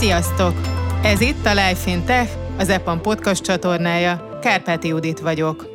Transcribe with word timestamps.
Sziasztok! 0.00 0.54
Ez 1.02 1.20
itt 1.20 1.46
a 1.46 1.50
Life 1.50 1.90
in 1.90 2.04
Tech, 2.04 2.30
az 2.58 2.68
EPAM 2.68 3.00
podcast 3.00 3.42
csatornája. 3.42 4.38
Kárpáti 4.42 4.88
Judit 4.88 5.20
vagyok. 5.20 5.66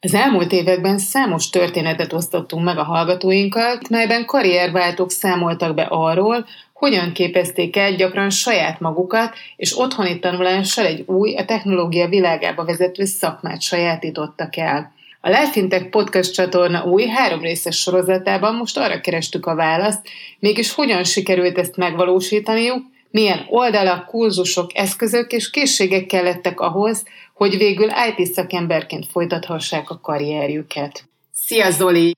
Az 0.00 0.14
elmúlt 0.14 0.52
években 0.52 0.98
számos 0.98 1.50
történetet 1.50 2.12
osztottunk 2.12 2.64
meg 2.64 2.78
a 2.78 2.82
hallgatóinkkal, 2.84 3.78
melyben 3.90 4.24
karrierváltók 4.24 5.10
számoltak 5.10 5.74
be 5.74 5.82
arról, 5.82 6.46
hogyan 6.72 7.12
képezték 7.12 7.76
el 7.76 7.94
gyakran 7.94 8.30
saját 8.30 8.80
magukat, 8.80 9.34
és 9.56 9.78
otthoni 9.78 10.18
tanulással 10.18 10.84
egy 10.86 11.04
új, 11.06 11.36
a 11.36 11.44
technológia 11.44 12.08
világába 12.08 12.64
vezető 12.64 13.04
szakmát 13.04 13.60
sajátítottak 13.60 14.56
el. 14.56 14.92
A 15.26 15.28
Life 15.28 15.66
Tech 15.68 15.88
podcast 15.90 16.32
csatorna 16.32 16.84
új 16.84 17.06
három 17.06 17.40
részes 17.40 17.76
sorozatában 17.76 18.54
most 18.54 18.78
arra 18.78 19.00
kerestük 19.00 19.46
a 19.46 19.54
választ, 19.54 20.00
mégis 20.38 20.72
hogyan 20.72 21.04
sikerült 21.04 21.58
ezt 21.58 21.76
megvalósítaniuk, 21.76 22.84
milyen 23.10 23.46
oldalak, 23.48 24.06
kurzusok, 24.06 24.70
eszközök 24.74 25.32
és 25.32 25.50
készségek 25.50 26.06
kellettek 26.06 26.60
ahhoz, 26.60 27.04
hogy 27.34 27.56
végül 27.56 27.88
IT 27.88 28.32
szakemberként 28.32 29.06
folytathassák 29.06 29.90
a 29.90 30.00
karrierjüket. 30.00 31.08
Szia 31.34 31.70
Zoli! 31.70 32.16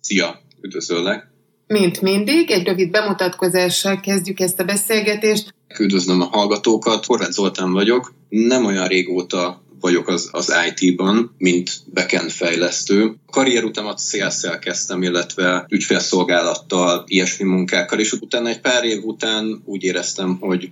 Szia! 0.00 0.40
Üdvözöllek! 0.60 1.26
Mint 1.66 2.00
mindig, 2.00 2.50
egy 2.50 2.66
rövid 2.66 2.90
bemutatkozással 2.90 4.00
kezdjük 4.00 4.40
ezt 4.40 4.60
a 4.60 4.64
beszélgetést. 4.64 5.54
Üdvözlöm 5.78 6.20
a 6.20 6.24
hallgatókat, 6.24 7.04
Horváth 7.04 7.30
Zoltán 7.30 7.72
vagyok. 7.72 8.14
Nem 8.28 8.64
olyan 8.64 8.86
régóta 8.86 9.62
vagyok 9.80 10.08
az, 10.08 10.28
az 10.32 10.52
IT-ban, 10.68 11.34
mint 11.38 11.70
backend 11.94 12.30
fejlesztő. 12.30 13.14
Karrierutamat 13.30 14.00
sales 14.00 14.40
kezdtem, 14.60 15.02
illetve 15.02 15.66
ügyfélszolgálattal, 15.68 17.04
ilyesmi 17.06 17.44
munkákkal, 17.44 17.98
és 17.98 18.12
utána 18.12 18.48
egy 18.48 18.60
pár 18.60 18.84
év 18.84 19.04
után 19.04 19.62
úgy 19.64 19.82
éreztem, 19.82 20.36
hogy 20.40 20.70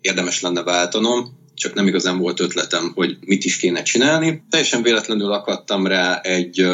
érdemes 0.00 0.40
lenne 0.40 0.62
váltanom, 0.62 1.36
csak 1.54 1.74
nem 1.74 1.86
igazán 1.86 2.18
volt 2.18 2.40
ötletem, 2.40 2.92
hogy 2.94 3.16
mit 3.20 3.44
is 3.44 3.56
kéne 3.56 3.82
csinálni. 3.82 4.42
Teljesen 4.50 4.82
véletlenül 4.82 5.32
akadtam 5.32 5.86
rá 5.86 6.20
egy 6.20 6.66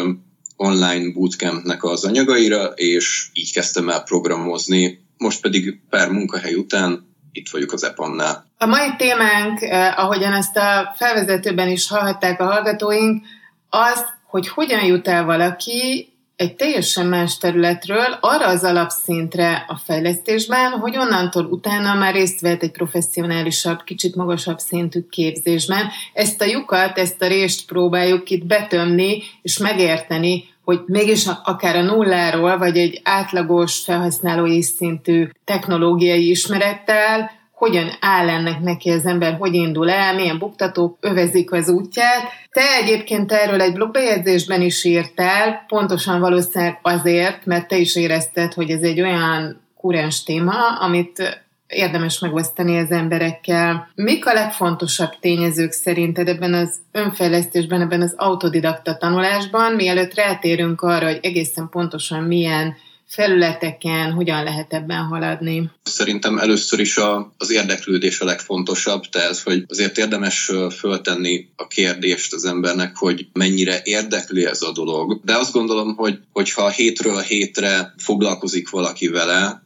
online 0.57 1.13
bootcampnek 1.13 1.85
az 1.85 2.05
anyagaira, 2.05 2.65
és 2.65 3.29
így 3.33 3.53
kezdtem 3.53 3.89
el 3.89 4.03
programozni. 4.03 4.99
Most 5.17 5.41
pedig 5.41 5.81
pár 5.91 6.11
munkahely 6.11 6.55
után 6.55 7.07
itt 7.33 7.49
vagyok 7.49 7.73
az 7.73 7.85
EPAM-nál. 7.85 8.53
A 8.65 8.67
mai 8.67 8.97
témánk, 8.97 9.63
eh, 9.63 9.99
ahogyan 9.99 10.33
ezt 10.33 10.57
a 10.57 10.95
felvezetőben 10.97 11.69
is 11.69 11.89
hallhatták 11.89 12.41
a 12.41 12.45
hallgatóink, 12.45 13.25
az, 13.69 14.05
hogy 14.27 14.49
hogyan 14.49 14.85
jut 14.85 15.09
el 15.09 15.25
valaki 15.25 16.09
egy 16.37 16.55
teljesen 16.55 17.07
más 17.07 17.39
területről 17.39 18.19
arra 18.21 18.47
az 18.47 18.65
alapszintre 18.65 19.65
a 19.69 19.77
fejlesztésben, 19.77 20.71
hogy 20.71 20.97
onnantól 20.97 21.45
utána 21.45 21.95
már 21.95 22.15
részt 22.15 22.41
vehet 22.41 22.63
egy 22.63 22.71
professzionálisabb, 22.71 23.83
kicsit 23.83 24.15
magasabb 24.15 24.59
szintű 24.59 25.01
képzésben. 25.11 25.87
Ezt 26.13 26.41
a 26.41 26.45
lyukat, 26.45 26.99
ezt 26.99 27.23
a 27.23 27.27
rést 27.27 27.67
próbáljuk 27.67 28.31
itt 28.31 28.45
betömni 28.45 29.23
és 29.43 29.59
megérteni, 29.59 30.45
hogy 30.65 30.81
mégis 30.87 31.27
akár 31.43 31.77
a 31.77 31.83
nulláról, 31.83 32.59
vagy 32.59 32.77
egy 32.77 33.01
átlagos 33.03 33.79
felhasználói 33.79 34.63
szintű 34.63 35.29
technológiai 35.45 36.31
ismerettel, 36.31 37.43
hogyan 37.55 37.91
áll 38.01 38.29
ennek 38.29 38.61
neki 38.61 38.91
az 38.91 39.07
ember, 39.07 39.37
hogy 39.39 39.55
indul 39.55 39.91
el, 39.91 40.15
milyen 40.15 40.39
buktatók 40.39 40.97
övezik 41.01 41.53
az 41.53 41.69
útját. 41.69 42.23
Te 42.51 42.63
egyébként 42.83 43.33
erről 43.33 43.61
egy 43.61 43.73
blogbejegyzésben 43.73 44.61
is 44.61 44.85
írtál, 44.85 45.65
pontosan 45.67 46.21
valószínűleg 46.21 46.79
azért, 46.83 47.47
mert 47.47 47.69
te 47.69 47.77
is 47.77 47.97
érezted, 47.97 48.53
hogy 48.53 48.71
ez 48.71 48.83
egy 48.83 49.01
olyan 49.01 49.63
kurens 49.77 50.23
téma, 50.23 50.79
amit 50.81 51.43
érdemes 51.67 52.19
megosztani 52.19 52.79
az 52.79 52.91
emberekkel. 52.91 53.89
Mik 53.95 54.27
a 54.27 54.33
legfontosabb 54.33 55.11
tényezők 55.21 55.73
szerinted 55.73 56.29
ebben 56.29 56.55
az 56.55 56.79
önfejlesztésben, 56.93 57.81
ebben 57.81 58.03
az 58.03 58.15
autodidakta 58.17 58.97
tanulásban, 58.97 59.73
mielőtt 59.75 60.15
rátérünk 60.15 60.81
arra, 60.81 61.07
hogy 61.07 61.19
egészen 61.23 61.69
pontosan 61.69 62.23
milyen 62.23 62.77
felületeken 63.15 64.13
hogyan 64.13 64.45
lehet 64.45 64.73
ebben 64.73 65.05
haladni? 65.05 65.71
Szerintem 65.83 66.39
először 66.39 66.81
is 66.81 66.97
a, 66.97 67.35
az 67.39 67.51
érdeklődés 67.51 68.21
a 68.21 68.25
legfontosabb, 68.25 69.05
tehát 69.05 69.39
hogy 69.39 69.65
azért 69.69 69.99
érdemes 69.99 70.51
föltenni 70.79 71.49
a 71.57 71.67
kérdést 71.67 72.33
az 72.33 72.45
embernek, 72.45 72.97
hogy 72.97 73.27
mennyire 73.33 73.81
érdekli 73.85 74.47
ez 74.47 74.63
a 74.63 74.73
dolog. 74.73 75.21
De 75.25 75.37
azt 75.37 75.53
gondolom, 75.53 75.97
hogy 75.97 76.19
hogyha 76.33 76.71
hétről 76.71 77.17
a 77.17 77.21
hétre 77.21 77.95
foglalkozik 77.97 78.71
valaki 78.71 79.09
vele, 79.09 79.63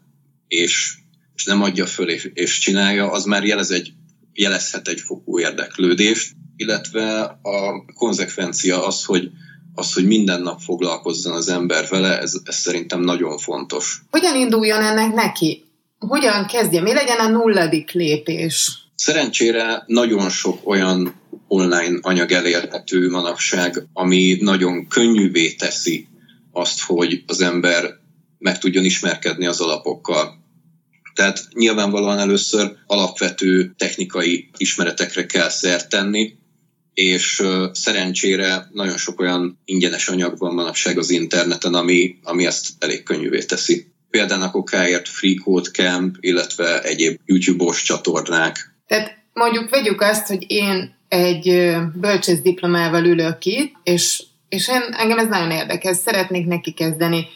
és 0.49 0.97
és 1.39 1.45
nem 1.45 1.63
adja 1.63 1.87
föl 1.87 2.09
és, 2.09 2.31
és 2.35 2.59
csinálja, 2.59 3.11
az 3.11 3.25
már 3.25 3.45
jelez 3.45 3.71
egy, 3.71 3.93
jelezhet 4.33 4.89
egy 4.89 5.01
fokú 5.01 5.41
érdeklődést, 5.41 6.33
illetve 6.57 7.21
a 7.43 7.85
konzekvencia 7.95 8.87
az, 8.87 9.05
hogy 9.05 9.31
az, 9.79 9.93
hogy 9.93 10.07
minden 10.07 10.43
nap 10.43 10.61
foglalkozzon 10.61 11.33
az 11.33 11.49
ember 11.49 11.87
vele, 11.89 12.19
ez, 12.19 12.33
ez 12.45 12.57
szerintem 12.57 13.01
nagyon 13.01 13.39
fontos. 13.39 14.03
Hogyan 14.11 14.37
induljon 14.37 14.83
ennek 14.83 15.15
neki? 15.15 15.65
Hogyan 15.99 16.47
kezdje? 16.47 16.81
Mi 16.81 16.93
legyen 16.93 17.19
a 17.19 17.29
nulladik 17.29 17.91
lépés? 17.93 18.71
Szerencsére 18.95 19.83
nagyon 19.87 20.31
sok 20.31 20.69
olyan 20.69 21.15
online 21.49 21.99
anyag 22.01 22.33
elérhető 22.33 23.11
manapság, 23.11 23.87
ami 23.93 24.39
nagyon 24.41 24.89
könnyűvé 24.89 25.53
teszi 25.53 26.09
azt, 26.53 26.81
hogy 26.81 27.23
az 27.27 27.41
ember 27.41 27.85
meg 28.39 28.59
tudjon 28.59 28.85
ismerkedni 28.85 29.47
az 29.47 29.61
alapokkal. 29.61 30.39
Tehát 31.15 31.49
nyilvánvalóan 31.55 32.19
először 32.19 32.77
alapvető 32.87 33.75
technikai 33.77 34.51
ismeretekre 34.57 35.27
kell 35.27 35.49
szert 35.49 35.89
tenni, 35.89 36.38
és 36.99 37.43
szerencsére 37.73 38.69
nagyon 38.73 38.97
sok 38.97 39.21
olyan 39.21 39.59
ingyenes 39.65 40.09
anyag 40.09 40.39
van 40.39 40.55
manapság 40.55 40.99
az 40.99 41.11
interneten, 41.11 41.75
ami, 41.75 42.19
ami 42.23 42.47
ezt 42.47 42.69
elég 42.79 43.03
könnyűvé 43.03 43.39
teszi. 43.43 43.87
Például 44.11 44.43
a 44.43 44.51
kokáért 44.51 45.09
Free 45.09 45.35
Code 45.45 45.71
Camp, 45.71 46.17
illetve 46.21 46.83
egyéb 46.83 47.19
YouTube-os 47.25 47.83
csatornák. 47.83 48.75
Tehát 48.87 49.17
mondjuk 49.33 49.71
vegyük 49.71 50.01
azt, 50.01 50.27
hogy 50.27 50.45
én 50.47 50.95
egy 51.09 51.77
bölcsész 51.95 52.41
diplomával 52.41 53.05
ülök 53.05 53.45
itt, 53.45 53.75
és, 53.83 54.23
és 54.49 54.69
én, 54.69 54.83
engem 54.91 55.19
ez 55.19 55.29
nagyon 55.29 55.51
érdekel, 55.51 55.95
szeretnék 55.95 56.47
neki 56.47 56.73
kezdeni 56.73 57.27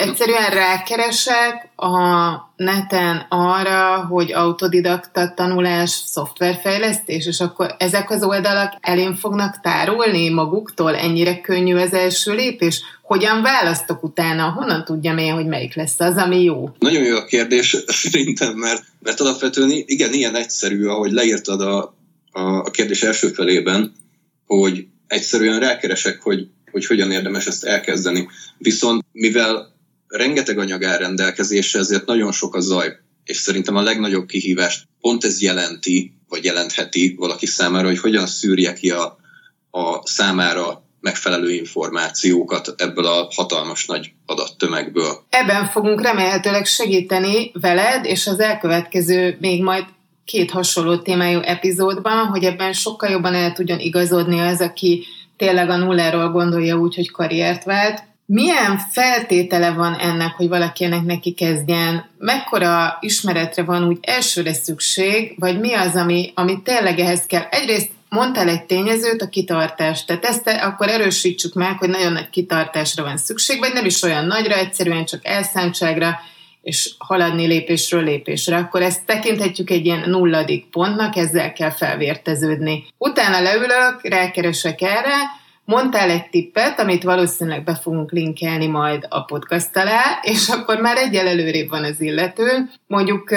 Egyszerűen 0.00 0.50
rákeresek 0.50 1.68
a 1.76 2.32
neten 2.56 3.26
arra, 3.28 4.06
hogy 4.06 4.32
autodidakta 4.32 5.32
tanulás, 5.36 5.90
szoftverfejlesztés, 5.90 7.26
és 7.26 7.40
akkor 7.40 7.74
ezek 7.78 8.10
az 8.10 8.22
oldalak 8.22 8.72
elén 8.80 9.14
fognak 9.14 9.60
tárulni 9.60 10.28
maguktól? 10.28 10.96
Ennyire 10.96 11.40
könnyű 11.40 11.74
az 11.74 11.92
első 11.92 12.32
lépés? 12.34 12.82
Hogyan 13.02 13.42
választok 13.42 14.02
utána? 14.02 14.50
Honnan 14.50 14.84
tudjam 14.84 15.18
én, 15.18 15.32
hogy 15.32 15.46
melyik 15.46 15.74
lesz 15.74 16.00
az, 16.00 16.16
ami 16.16 16.42
jó? 16.42 16.70
Nagyon 16.78 17.02
jó 17.02 17.16
a 17.16 17.24
kérdés 17.24 17.76
szerintem, 17.86 18.54
mert, 18.54 18.82
mert 19.02 19.20
alapvetően 19.20 19.70
igen, 19.70 20.12
ilyen 20.12 20.36
egyszerű, 20.36 20.86
ahogy 20.86 21.12
leírtad 21.12 21.60
a, 21.60 21.94
a, 22.30 22.40
a 22.40 22.70
kérdés 22.70 23.02
első 23.02 23.28
felében, 23.28 23.92
hogy 24.46 24.86
egyszerűen 25.06 25.60
rákeresek, 25.60 26.20
hogy, 26.22 26.46
hogy 26.70 26.86
hogyan 26.86 27.10
érdemes 27.10 27.46
ezt 27.46 27.64
elkezdeni. 27.64 28.28
Viszont 28.58 29.04
mivel 29.12 29.78
rengeteg 30.10 30.58
anyag 30.58 30.84
áll 30.84 30.98
rendelkezésre, 30.98 31.78
ezért 31.78 32.06
nagyon 32.06 32.32
sok 32.32 32.54
a 32.54 32.60
zaj. 32.60 32.98
És 33.24 33.36
szerintem 33.36 33.76
a 33.76 33.82
legnagyobb 33.82 34.26
kihívást 34.26 34.86
pont 35.00 35.24
ez 35.24 35.42
jelenti, 35.42 36.12
vagy 36.28 36.44
jelentheti 36.44 37.14
valaki 37.18 37.46
számára, 37.46 37.86
hogy 37.86 37.98
hogyan 37.98 38.26
szűrje 38.26 38.72
ki 38.72 38.90
a, 38.90 39.18
a 39.70 40.06
számára 40.06 40.84
megfelelő 41.00 41.50
információkat 41.50 42.74
ebből 42.76 43.06
a 43.06 43.28
hatalmas 43.34 43.86
nagy 43.86 44.12
adattömegből. 44.26 45.24
Ebben 45.28 45.66
fogunk 45.66 46.02
remélhetőleg 46.02 46.64
segíteni 46.64 47.50
veled, 47.52 48.04
és 48.04 48.26
az 48.26 48.40
elkövetkező 48.40 49.36
még 49.40 49.62
majd 49.62 49.84
két 50.24 50.50
hasonló 50.50 50.98
témájú 50.98 51.40
epizódban, 51.40 52.26
hogy 52.26 52.44
ebben 52.44 52.72
sokkal 52.72 53.10
jobban 53.10 53.34
el 53.34 53.52
tudjon 53.52 53.78
igazodni 53.78 54.38
az, 54.38 54.60
aki 54.60 55.04
tényleg 55.36 55.70
a 55.70 55.76
nulláról 55.76 56.30
gondolja 56.30 56.76
úgy, 56.76 56.94
hogy 56.94 57.10
karriert 57.10 57.64
vált, 57.64 58.02
milyen 58.32 58.78
feltétele 58.78 59.70
van 59.70 59.94
ennek, 59.94 60.34
hogy 60.34 60.48
valaki 60.48 60.84
ennek 60.84 61.04
neki 61.04 61.32
kezdjen? 61.32 62.10
Mekkora 62.18 62.98
ismeretre 63.00 63.62
van 63.62 63.86
úgy 63.86 63.98
elsőre 64.00 64.52
szükség, 64.52 65.34
vagy 65.38 65.60
mi 65.60 65.74
az, 65.74 65.96
ami, 65.96 66.32
ami 66.34 66.62
tényleg 66.62 66.98
ehhez 66.98 67.26
kell? 67.26 67.46
Egyrészt 67.50 67.90
mondtál 68.08 68.48
egy 68.48 68.64
tényezőt, 68.64 69.22
a 69.22 69.28
kitartást. 69.28 70.06
Tehát 70.06 70.24
ezt 70.24 70.48
akkor 70.48 70.88
erősítsük 70.88 71.54
meg, 71.54 71.78
hogy 71.78 71.88
nagyon 71.88 72.12
nagy 72.12 72.30
kitartásra 72.30 73.02
van 73.02 73.16
szükség, 73.16 73.58
vagy 73.58 73.72
nem 73.72 73.84
is 73.84 74.02
olyan 74.02 74.24
nagyra, 74.24 74.54
egyszerűen 74.54 75.04
csak 75.04 75.26
elszántságra, 75.26 76.18
és 76.62 76.90
haladni 76.98 77.46
lépésről 77.46 78.04
lépésre, 78.04 78.56
akkor 78.56 78.82
ezt 78.82 79.04
tekinthetjük 79.06 79.70
egy 79.70 79.84
ilyen 79.84 80.10
nulladik 80.10 80.66
pontnak, 80.66 81.16
ezzel 81.16 81.52
kell 81.52 81.70
felvérteződni. 81.70 82.84
Utána 82.98 83.40
leülök, 83.40 84.00
rákeresek 84.02 84.80
erre, 84.80 85.38
mondtál 85.70 86.10
egy 86.10 86.28
tippet, 86.30 86.80
amit 86.80 87.02
valószínűleg 87.02 87.64
be 87.64 87.74
fogunk 87.74 88.12
linkelni 88.12 88.66
majd 88.66 89.06
a 89.08 89.24
podcast 89.24 89.76
alá, 89.76 90.18
és 90.22 90.48
akkor 90.48 90.80
már 90.80 90.96
egyel 90.96 91.26
előrébb 91.26 91.68
van 91.68 91.84
az 91.84 92.00
illető. 92.00 92.70
Mondjuk 92.86 93.30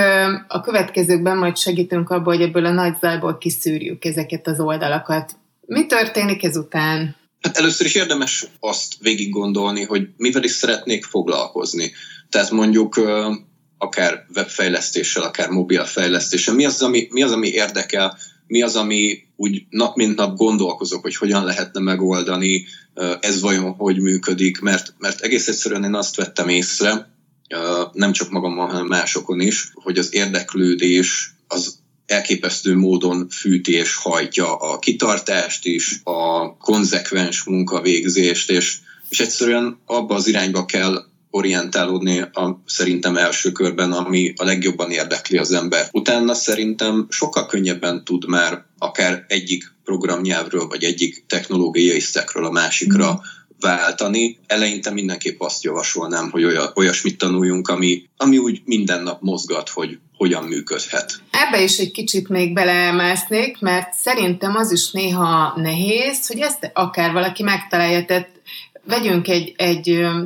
a 0.47 0.61
következőkben 0.61 1.37
majd 1.37 1.57
segítünk 1.57 2.09
abban, 2.09 2.35
hogy 2.35 2.43
ebből 2.43 2.65
a 2.65 2.71
nagy 2.71 2.93
zajból 3.01 3.37
kiszűrjük 3.37 4.05
ezeket 4.05 4.47
az 4.47 4.59
oldalakat. 4.59 5.35
Mi 5.65 5.85
történik 5.85 6.43
ezután? 6.43 7.15
Hát 7.41 7.57
először 7.57 7.85
is 7.85 7.95
érdemes 7.95 8.45
azt 8.59 8.93
végig 8.99 9.29
gondolni, 9.29 9.83
hogy 9.83 10.07
mivel 10.17 10.43
is 10.43 10.51
szeretnék 10.51 11.05
foglalkozni. 11.05 11.91
Tehát 12.29 12.51
mondjuk 12.51 12.99
akár 13.77 14.25
webfejlesztéssel, 14.35 15.23
akár 15.23 15.49
mobilfejlesztéssel, 15.49 16.53
mi 16.53 16.65
az, 16.65 16.81
ami, 16.81 17.07
mi 17.11 17.23
az, 17.23 17.31
ami 17.31 17.47
érdekel, 17.47 18.17
mi 18.47 18.61
az, 18.61 18.75
ami 18.75 19.23
úgy 19.35 19.65
nap 19.69 19.95
mint 19.95 20.15
nap 20.15 20.37
gondolkozok, 20.37 21.01
hogy 21.01 21.15
hogyan 21.15 21.43
lehetne 21.43 21.79
megoldani, 21.79 22.65
ez 23.19 23.41
vajon 23.41 23.71
hogy 23.71 23.99
működik, 23.99 24.59
mert, 24.59 24.93
mert 24.97 25.21
egész 25.21 25.47
egyszerűen 25.47 25.83
én 25.83 25.95
azt 25.95 26.15
vettem 26.15 26.49
észre, 26.49 27.11
nem 27.91 28.11
csak 28.11 28.29
magamon, 28.29 28.69
hanem 28.69 28.85
másokon 28.85 29.39
is, 29.39 29.71
hogy 29.73 29.97
az 29.97 30.13
érdeklődés 30.13 31.33
az 31.47 31.77
elképesztő 32.05 32.75
módon 32.75 33.29
fűti 33.29 33.73
és 33.73 33.95
hajtja 33.95 34.55
a 34.55 34.79
kitartást 34.79 35.65
is, 35.65 36.01
a 36.03 36.57
konzekvens 36.57 37.43
munkavégzést, 37.43 38.49
és, 38.49 38.79
és 39.09 39.19
egyszerűen 39.19 39.79
abba 39.85 40.15
az 40.15 40.27
irányba 40.27 40.65
kell 40.65 41.05
orientálódni 41.33 42.19
a 42.19 42.61
szerintem 42.65 43.17
első 43.17 43.51
körben, 43.51 43.91
ami 43.91 44.33
a 44.35 44.43
legjobban 44.43 44.91
érdekli 44.91 45.37
az 45.37 45.51
ember. 45.51 45.87
Utána 45.91 46.33
szerintem 46.33 47.07
sokkal 47.09 47.45
könnyebben 47.45 48.03
tud 48.03 48.27
már 48.27 48.65
akár 48.77 49.25
egyik 49.27 49.73
programnyelvről, 49.83 50.67
vagy 50.67 50.83
egyik 50.83 51.25
technológiai 51.27 51.99
szekről 51.99 52.45
a 52.45 52.51
másikra 52.51 53.11
mm. 53.11 53.15
váltani. 53.59 54.39
Eleinte 54.47 54.91
mindenképp 54.91 55.41
azt 55.41 55.63
javasolnám, 55.63 56.29
hogy 56.29 56.43
olyasmit 56.73 57.17
tanuljunk, 57.17 57.67
ami, 57.67 58.09
ami 58.17 58.37
úgy 58.37 58.61
minden 58.65 59.03
nap 59.03 59.21
mozgat, 59.21 59.69
hogy 59.69 59.97
hogyan 60.17 60.43
működhet. 60.43 61.21
Ebbe 61.31 61.63
is 61.63 61.77
egy 61.77 61.91
kicsit 61.91 62.29
még 62.29 62.53
beleemásznék, 62.53 63.59
mert 63.59 63.93
szerintem 63.93 64.55
az 64.55 64.71
is 64.71 64.91
néha 64.91 65.53
nehéz, 65.55 66.27
hogy 66.27 66.39
ezt 66.39 66.71
akár 66.73 67.11
valaki 67.11 67.43
megtalálja, 67.43 68.05
tehát 68.05 68.29
vegyünk 68.85 69.27
egy, 69.27 69.53
egy 69.57 69.83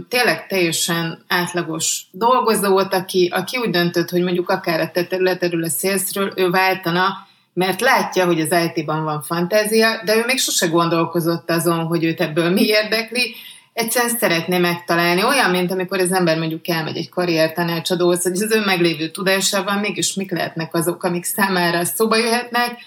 tényleg 0.09 0.47
teljesen 0.47 1.23
átlagos 1.27 2.01
dolgozót, 2.11 2.93
aki, 2.93 3.31
aki 3.33 3.57
úgy 3.57 3.69
döntött, 3.69 4.09
hogy 4.09 4.23
mondjuk 4.23 4.49
akár 4.49 4.79
a 4.79 4.91
te 4.91 5.05
területedről, 5.05 5.63
a 5.63 5.69
szélszről, 5.69 6.33
ő 6.35 6.49
váltana, 6.49 7.27
mert 7.53 7.81
látja, 7.81 8.25
hogy 8.25 8.41
az 8.41 8.55
IT-ban 8.75 9.03
van 9.03 9.21
fantázia, 9.21 10.01
de 10.05 10.15
ő 10.15 10.23
még 10.25 10.37
sose 10.37 10.67
gondolkozott 10.67 11.49
azon, 11.49 11.85
hogy 11.85 12.03
őt 12.03 12.21
ebből 12.21 12.49
mi 12.49 12.63
érdekli, 12.63 13.35
egyszerűen 13.73 14.17
szeretné 14.17 14.57
megtalálni. 14.57 15.23
Olyan, 15.23 15.49
mint 15.49 15.71
amikor 15.71 15.99
az 15.99 16.11
ember 16.11 16.37
mondjuk 16.37 16.67
elmegy 16.67 16.97
egy 16.97 17.09
karriertanácsadóhoz, 17.09 18.23
hogy 18.23 18.31
az 18.31 18.51
ő 18.51 18.65
meglévő 18.65 19.09
tudásával 19.09 19.79
mégis 19.79 20.13
mik 20.13 20.31
lehetnek 20.31 20.73
azok, 20.73 21.03
amik 21.03 21.23
számára 21.23 21.85
szóba 21.85 22.15
jöhetnek, 22.15 22.77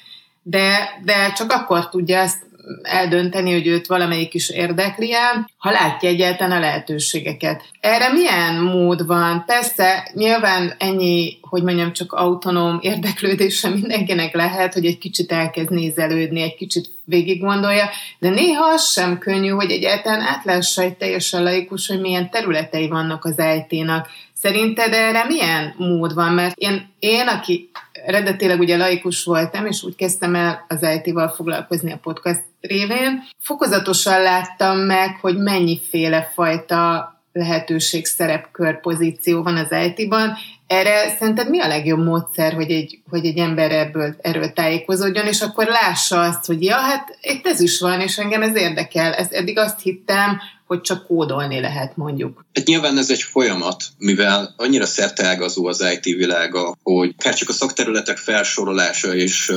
de, 0.43 1.01
de 1.05 1.33
csak 1.33 1.53
akkor 1.53 1.89
tudja 1.89 2.19
ezt 2.19 2.43
eldönteni, 2.83 3.53
hogy 3.53 3.67
őt 3.67 3.87
valamelyik 3.87 4.35
is 4.35 4.51
érdekli 4.51 5.15
el, 5.15 5.51
ha 5.57 5.71
látja 5.71 6.09
egyáltalán 6.09 6.57
a 6.57 6.61
lehetőségeket. 6.61 7.63
Erre 7.81 8.13
milyen 8.13 8.63
mód 8.63 9.07
van? 9.07 9.45
Persze, 9.47 10.11
nyilván 10.15 10.75
ennyi, 10.79 11.39
hogy 11.41 11.63
mondjam, 11.63 11.93
csak 11.93 12.13
autonóm 12.13 12.79
érdeklődése 12.83 13.69
mindenkinek 13.69 14.35
lehet, 14.35 14.75
hogy 14.75 14.87
egy 14.87 14.99
kicsit 14.99 15.33
elkezd 15.33 15.71
nézelődni, 15.71 16.41
egy 16.41 16.55
kicsit 16.55 16.89
végig 17.05 17.41
gondolja, 17.41 17.91
de 18.19 18.29
néha 18.29 18.65
az 18.65 18.91
sem 18.91 19.19
könnyű, 19.19 19.49
hogy 19.49 19.71
egyáltalán 19.71 20.21
átlássa 20.21 20.83
egy 20.83 20.97
teljesen 20.97 21.43
laikus, 21.43 21.87
hogy 21.87 22.01
milyen 22.01 22.31
területei 22.31 22.89
vannak 22.89 23.25
az 23.25 23.43
IT-nak. 23.57 24.09
Szerinted 24.33 24.93
erre 24.93 25.25
milyen 25.25 25.75
mód 25.77 26.15
van? 26.15 26.33
Mert 26.33 26.57
én, 26.57 26.89
én 26.99 27.29
aki 27.29 27.71
eredetileg 28.07 28.61
ugye 28.61 28.77
laikus 28.77 29.25
voltam, 29.25 29.67
és 29.67 29.83
úgy 29.83 29.95
kezdtem 29.95 30.35
el 30.35 30.65
az 30.69 30.83
IT-val 30.83 31.29
foglalkozni 31.29 31.93
a 31.93 31.99
podcast 32.03 32.43
révén, 32.61 33.23
fokozatosan 33.39 34.23
láttam 34.23 34.79
meg, 34.79 35.19
hogy 35.21 35.37
mennyiféle 35.37 36.31
fajta 36.35 37.15
lehetőség, 37.33 38.07
szerepkör, 38.07 38.81
pozíció 38.81 39.43
van 39.43 39.57
az 39.57 39.69
IT-ban. 39.87 40.37
Erre 40.67 41.09
szerinted 41.19 41.51
mi 41.51 41.61
a 41.61 41.67
legjobb 41.67 42.05
módszer, 42.05 42.53
hogy 42.53 42.71
egy, 42.71 43.03
hogy 43.11 43.27
egy 43.27 43.39
ember 43.39 43.73
ebből, 43.73 44.15
erről 44.21 44.53
tájékozódjon, 44.53 45.27
és 45.27 45.41
akkor 45.41 45.67
lássa 45.67 46.21
azt, 46.21 46.47
hogy 46.47 46.63
ja, 46.63 46.77
hát 46.77 47.19
itt 47.21 47.47
ez 47.47 47.61
is 47.61 47.81
van, 47.81 48.01
és 48.01 48.19
engem 48.19 48.43
ez 48.43 48.57
érdekel. 48.57 49.13
Ez, 49.13 49.31
eddig 49.31 49.59
azt 49.59 49.81
hittem, 49.81 50.41
hogy 50.71 50.81
csak 50.81 51.07
kódolni 51.07 51.61
lehet 51.61 51.97
mondjuk. 51.97 52.45
Hát 52.53 52.67
nyilván 52.67 52.99
ez 52.99 53.11
egy 53.11 53.23
folyamat, 53.23 53.85
mivel 53.99 54.55
annyira 54.57 54.87
szerteágazó 54.87 55.67
az 55.67 55.85
IT 55.95 56.05
világa, 56.05 56.77
hogy 56.83 57.15
akár 57.19 57.35
csak 57.35 57.49
a 57.49 57.53
szakterületek 57.53 58.17
felsorolása 58.17 59.15
és, 59.15 59.53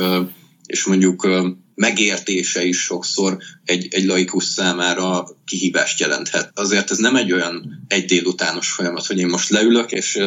és 0.66 0.84
mondjuk 0.84 1.28
megértése 1.74 2.64
is 2.64 2.78
sokszor 2.78 3.36
egy, 3.64 3.86
egy 3.90 4.04
laikus 4.04 4.44
számára 4.44 5.26
kihívást 5.44 6.00
jelenthet. 6.00 6.50
Azért 6.54 6.90
ez 6.90 6.98
nem 6.98 7.16
egy 7.16 7.32
olyan 7.32 7.84
egy 7.88 8.04
délutános 8.04 8.70
folyamat, 8.70 9.06
hogy 9.06 9.18
én 9.18 9.28
most 9.28 9.48
leülök, 9.48 9.92
és 9.92 10.18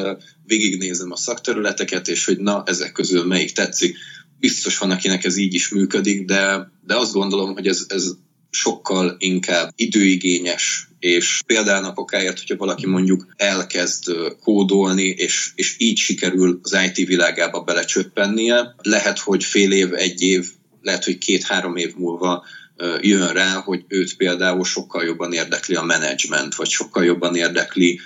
végignézem 0.45 1.11
a 1.11 1.17
szakterületeket, 1.17 2.07
és 2.07 2.25
hogy 2.25 2.37
na, 2.37 2.63
ezek 2.65 2.91
közül 2.91 3.25
melyik 3.25 3.51
tetszik. 3.51 3.97
Biztos 4.39 4.77
van, 4.77 4.91
akinek 4.91 5.23
ez 5.23 5.37
így 5.37 5.53
is 5.53 5.69
működik, 5.69 6.25
de, 6.25 6.71
de 6.85 6.95
azt 6.95 7.13
gondolom, 7.13 7.53
hogy 7.53 7.67
ez, 7.67 7.85
ez 7.87 8.11
sokkal 8.49 9.15
inkább 9.19 9.71
időigényes, 9.75 10.87
és 10.99 11.41
példának 11.45 11.99
okáért, 11.99 12.39
hogyha 12.39 12.55
valaki 12.55 12.87
mondjuk 12.87 13.33
elkezd 13.35 14.03
kódolni, 14.41 15.03
és, 15.03 15.51
és 15.55 15.75
így 15.77 15.97
sikerül 15.97 16.59
az 16.63 16.77
IT 16.85 17.07
világába 17.07 17.61
belecsöppennie, 17.61 18.75
lehet, 18.81 19.19
hogy 19.19 19.43
fél 19.43 19.71
év, 19.71 19.93
egy 19.93 20.21
év, 20.21 20.47
lehet, 20.81 21.03
hogy 21.03 21.17
két-három 21.17 21.75
év 21.75 21.95
múlva 21.95 22.45
jön 23.01 23.27
rá, 23.27 23.53
hogy 23.53 23.83
őt 23.87 24.15
például 24.15 24.63
sokkal 24.63 25.03
jobban 25.03 25.33
érdekli 25.33 25.75
a 25.75 25.83
menedzsment, 25.83 26.55
vagy 26.55 26.69
sokkal 26.69 27.05
jobban 27.05 27.35
érdekli 27.35 27.99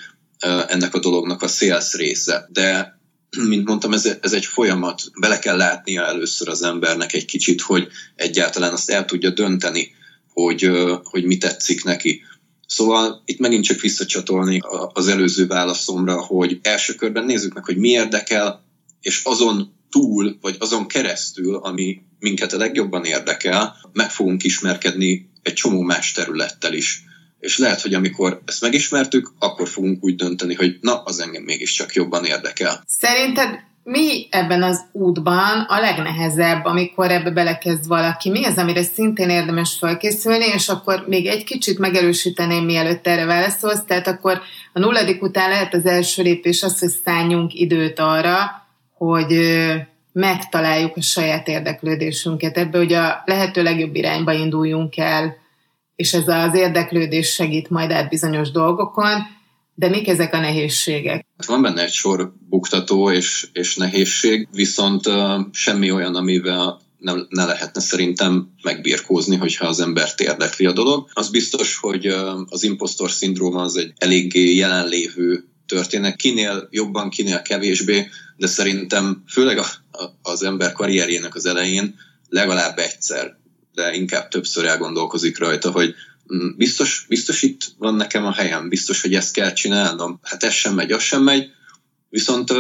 ennek 0.68 0.96
a 0.96 1.00
dolognak 1.00 1.42
a 1.42 1.48
sales 1.48 1.94
része. 1.94 2.50
De 2.52 3.00
mint 3.38 3.68
mondtam, 3.68 3.94
ez, 3.94 4.18
ez 4.22 4.34
egy 4.34 4.46
folyamat, 4.46 5.02
bele 5.20 5.40
kell 5.40 5.58
látnia 5.58 6.06
először 6.06 6.50
az 6.50 6.62
embernek 6.62 7.14
egy 7.14 7.26
kicsit, 7.26 7.62
hogy 7.62 7.88
egyáltalán 8.16 8.72
azt 8.72 8.90
el 8.90 9.06
tudja 9.06 9.30
dönteni, 9.30 9.92
hogy, 10.34 10.72
hogy 11.04 11.24
mi 11.24 11.38
tetszik 11.38 11.84
neki. 11.84 12.22
Szóval 12.68 13.22
itt 13.26 13.40
megint 13.40 13.64
csak 13.64 13.80
visszacsatolni 13.80 14.60
az 14.94 15.08
előző 15.08 15.48
válaszomra, 15.48 16.22
hogy 16.22 16.60
első 16.62 16.94
körben 16.94 17.26
nézzük 17.26 17.54
meg, 17.54 17.66
hogy 17.66 17.78
mi 17.78 17.90
érdekel, 17.90 18.66
és 19.02 19.22
azon 19.24 19.74
túl, 19.90 20.38
vagy 20.42 20.56
azon 20.60 20.88
keresztül, 20.88 21.56
ami 21.56 22.02
minket 22.20 22.54
a 22.54 22.58
legjobban 22.58 23.06
érdekel, 23.06 23.76
meg 23.94 24.12
fogunk 24.12 24.44
ismerkedni 24.44 25.30
egy 25.44 25.54
csomó 25.54 25.82
más 25.82 26.12
területtel 26.12 26.74
is. 26.74 27.04
És 27.40 27.58
lehet, 27.58 27.82
hogy 27.82 27.94
amikor 27.94 28.42
ezt 28.46 28.62
megismertük, 28.62 29.34
akkor 29.40 29.68
fogunk 29.68 30.04
úgy 30.04 30.16
dönteni, 30.16 30.54
hogy 30.54 30.78
na, 30.82 31.04
az 31.04 31.20
engem 31.20 31.44
mégiscsak 31.44 31.94
jobban 31.94 32.26
érdekel. 32.26 32.84
Szerinted 32.88 33.60
mi 33.84 34.28
ebben 34.30 34.64
az 34.64 34.82
útban 34.92 35.66
a 35.68 35.80
legnehezebb, 35.80 36.66
amikor 36.66 37.12
ebbe 37.12 37.30
belekezd 37.30 37.88
valaki? 37.88 38.30
Mi 38.30 38.46
az, 38.46 38.58
amire 38.58 38.84
szintén 38.84 39.30
érdemes 39.30 39.78
felkészülni, 39.80 40.46
és 40.46 40.70
akkor 40.70 41.04
még 41.08 41.26
egy 41.26 41.44
kicsit 41.44 41.80
megerősíteném, 41.80 42.66
mielőtt 42.66 43.08
erre 43.08 43.26
válaszolsz, 43.26 43.84
tehát 43.84 44.08
akkor 44.08 44.42
a 44.74 44.80
nulladik 44.80 45.22
után 45.22 45.50
lehet 45.50 45.74
az 45.74 45.86
első 45.86 46.24
lépés 46.24 46.64
az, 46.64 46.80
hogy 46.80 46.90
szálljunk 47.06 47.54
időt 47.54 48.00
arra, 48.00 48.38
hogy 48.98 49.40
megtaláljuk 50.12 50.98
a 50.98 51.02
saját 51.02 51.48
érdeklődésünket. 51.48 52.58
Ebbe, 52.58 52.78
hogy 52.78 52.94
a 52.94 53.22
lehető 53.26 53.64
legjobb 53.64 53.96
irányba 53.96 54.32
induljunk 54.32 54.98
el, 54.98 55.36
és 55.96 56.14
ez 56.14 56.28
az 56.28 56.56
érdeklődés 56.56 57.34
segít 57.34 57.70
majd 57.70 57.92
át 57.92 58.10
bizonyos 58.10 58.52
dolgokon, 58.52 59.40
de 59.76 59.90
mik 59.90 60.08
ezek 60.08 60.34
a 60.34 60.40
nehézségek? 60.40 61.26
Hát 61.38 61.48
van 61.48 61.62
benne 61.62 61.84
egy 61.84 61.92
sor 61.92 62.34
buktató 62.50 63.12
és, 63.12 63.48
és 63.54 63.76
nehézség, 63.76 64.48
viszont 64.52 65.08
uh, 65.08 65.42
semmi 65.52 65.92
olyan, 65.92 66.16
amivel 66.16 66.82
nem, 67.02 67.28
ne 67.30 67.46
lehetne 67.46 67.82
szerintem 67.82 68.52
megbírkózni, 68.64 69.36
hogyha 69.36 69.68
az 69.68 69.80
embert 69.80 70.20
érdekli 70.20 70.66
a 70.66 70.72
dolog. 70.72 71.10
Az 71.14 71.30
biztos, 71.30 71.76
hogy 71.76 72.06
az 72.46 72.64
impostor 72.64 73.12
szindróma 73.12 73.62
az 73.62 73.78
egy 73.78 73.94
eléggé 73.98 74.56
jelenlévő 74.56 75.44
történet, 75.66 76.16
kinél 76.16 76.68
jobban, 76.72 77.10
kinél 77.10 77.42
kevésbé, 77.42 78.10
de 78.38 78.48
szerintem 78.48 79.24
főleg 79.28 79.58
a, 79.58 79.66
a, 79.92 80.04
az 80.22 80.44
ember 80.44 80.72
karrierjének 80.72 81.36
az 81.36 81.46
elején 81.46 81.96
legalább 82.30 82.78
egyszer, 82.78 83.38
de 83.74 83.94
inkább 83.94 84.28
többször 84.28 84.66
elgondolkozik 84.66 85.40
rajta, 85.40 85.72
hogy 85.72 85.94
biztos, 86.58 87.06
biztos 87.08 87.42
itt 87.42 87.74
van 87.78 87.96
nekem 87.96 88.26
a 88.26 88.34
helyem, 88.34 88.70
biztos, 88.70 89.02
hogy 89.02 89.16
ezt 89.16 89.34
kell 89.34 89.54
csinálnom. 89.54 90.20
Hát 90.24 90.44
ez 90.44 90.54
sem 90.54 90.74
megy, 90.74 90.92
az 90.92 91.04
sem 91.04 91.24
megy. 91.24 91.52
Viszont 92.10 92.54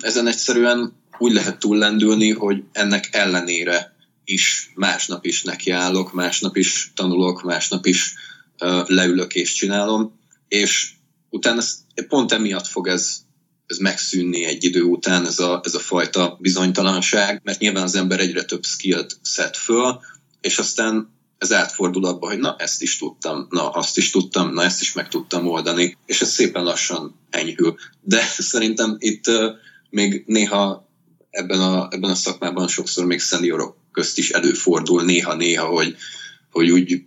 ezen 0.00 0.26
egyszerűen 0.26 0.96
úgy 1.18 1.32
lehet 1.32 1.58
túllendülni, 1.58 2.30
hogy 2.30 2.62
ennek 2.72 3.08
ellenére 3.12 3.96
is 4.24 4.72
másnap 4.74 5.24
is 5.24 5.42
nekiállok, 5.42 6.12
másnap 6.12 6.56
is 6.56 6.92
tanulok, 6.94 7.42
másnap 7.42 7.86
is 7.86 8.14
leülök 8.86 9.34
és 9.34 9.52
csinálom, 9.52 10.18
és 10.48 10.90
utána 11.30 11.62
pont 12.08 12.32
emiatt 12.32 12.66
fog 12.66 12.88
ez, 12.88 13.16
ez 13.66 13.78
megszűnni 13.78 14.44
egy 14.44 14.64
idő 14.64 14.82
után, 14.82 15.26
ez 15.26 15.38
a, 15.38 15.60
ez 15.64 15.74
a 15.74 15.78
fajta 15.78 16.36
bizonytalanság, 16.40 17.40
mert 17.44 17.58
nyilván 17.58 17.82
az 17.82 17.94
ember 17.94 18.20
egyre 18.20 18.44
több 18.44 18.64
skillt 18.64 19.16
szed 19.22 19.54
föl, 19.56 20.00
és 20.40 20.58
aztán 20.58 21.17
ez 21.38 21.52
átfordul 21.52 22.04
abba, 22.04 22.26
hogy 22.26 22.38
na 22.38 22.56
ezt 22.58 22.82
is 22.82 22.98
tudtam, 22.98 23.46
na 23.50 23.70
azt 23.70 23.96
is 23.96 24.10
tudtam, 24.10 24.52
na 24.52 24.64
ezt 24.64 24.80
is 24.80 24.92
meg 24.92 25.08
tudtam 25.08 25.46
oldani, 25.46 25.96
és 26.06 26.20
ez 26.20 26.30
szépen 26.30 26.64
lassan 26.64 27.20
enyhül. 27.30 27.76
De 28.00 28.22
szerintem 28.52 28.96
itt 28.98 29.24
még 29.90 30.22
néha 30.26 30.88
ebben 31.30 31.60
a, 31.60 31.88
ebben 31.90 32.10
a 32.10 32.14
szakmában 32.14 32.68
sokszor 32.68 33.06
még 33.06 33.20
szeniorok 33.20 33.76
közt 33.92 34.18
is 34.18 34.30
előfordul 34.30 35.04
néha-néha, 35.04 35.66
hogy, 35.66 35.96
hogy 36.50 36.70
úgy 36.70 37.06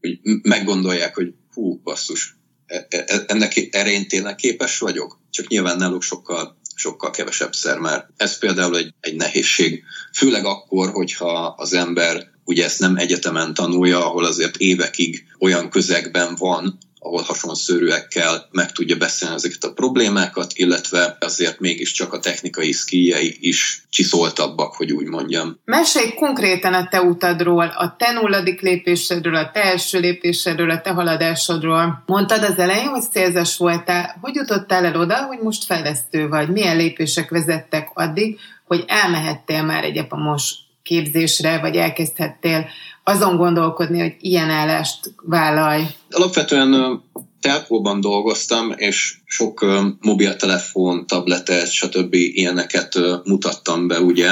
hogy 0.00 0.18
meggondolják, 0.42 1.14
hogy 1.14 1.34
hú, 1.54 1.80
basszus, 1.82 2.36
e, 2.66 2.86
e, 2.90 3.04
e, 3.06 3.24
ennek, 3.26 3.68
erre 3.70 3.90
én 3.90 4.08
tényleg 4.08 4.34
képes 4.34 4.78
vagyok? 4.78 5.20
Csak 5.30 5.48
nyilván 5.48 5.76
náluk 5.76 6.02
sokkal, 6.02 6.58
sokkal 6.74 7.10
kevesebb 7.10 7.54
szer 7.54 7.78
már. 7.78 8.08
Ez 8.16 8.38
például 8.38 8.76
egy, 8.76 8.94
egy 9.00 9.16
nehézség. 9.16 9.82
Főleg 10.12 10.44
akkor, 10.44 10.90
hogyha 10.90 11.54
az 11.56 11.72
ember 11.72 12.30
ugye 12.52 12.64
ezt 12.64 12.80
nem 12.80 12.96
egyetemen 12.96 13.54
tanulja, 13.54 14.06
ahol 14.06 14.24
azért 14.24 14.56
évekig 14.56 15.24
olyan 15.38 15.70
közegben 15.70 16.34
van, 16.38 16.78
ahol 16.98 17.22
hasonszörűekkel 17.22 18.48
meg 18.50 18.72
tudja 18.72 18.96
beszélni 18.96 19.34
ezeket 19.34 19.64
a 19.64 19.72
problémákat, 19.72 20.52
illetve 20.54 21.16
azért 21.20 21.60
mégiscsak 21.60 22.12
a 22.12 22.18
technikai 22.18 22.72
szkíjei 22.72 23.36
is 23.40 23.82
csiszoltabbak, 23.90 24.74
hogy 24.74 24.92
úgy 24.92 25.06
mondjam. 25.06 25.58
Mesélj 25.64 26.14
konkrétan 26.14 26.74
a 26.74 26.88
te 26.88 27.00
utadról, 27.02 27.66
a 27.66 27.94
te 27.98 28.12
nulladik 28.12 28.60
lépésedről, 28.60 29.34
a 29.34 29.50
te 29.52 29.62
első 29.62 30.00
lépésedről, 30.00 30.70
a 30.70 30.80
te 30.80 30.90
haladásodról. 30.90 32.02
Mondtad 32.06 32.42
az 32.42 32.58
elején, 32.58 32.88
hogy 32.88 33.02
szélzes 33.12 33.56
voltál. 33.56 34.18
Hogy 34.20 34.34
jutottál 34.34 34.84
el 34.84 35.00
oda, 35.00 35.24
hogy 35.24 35.38
most 35.42 35.64
fejlesztő 35.64 36.28
vagy? 36.28 36.48
Milyen 36.48 36.76
lépések 36.76 37.30
vezettek 37.30 37.90
addig, 37.94 38.38
hogy 38.66 38.84
elmehettél 38.86 39.62
már 39.62 39.84
egy 39.84 39.96
epamos 39.96 40.54
képzésre, 40.82 41.60
vagy 41.60 41.76
elkezdhettél 41.76 42.66
azon 43.04 43.36
gondolkodni, 43.36 44.00
hogy 44.00 44.14
ilyen 44.20 44.50
állást 44.50 45.14
vállalj? 45.22 45.82
Alapvetően 46.10 47.02
telkóban 47.40 48.00
dolgoztam, 48.00 48.72
és 48.76 49.14
sok 49.24 49.66
mobiltelefon, 50.00 51.06
tabletet, 51.06 51.70
stb. 51.70 52.14
ilyeneket 52.14 52.98
mutattam 53.24 53.86
be 53.86 54.00
ugye 54.00 54.30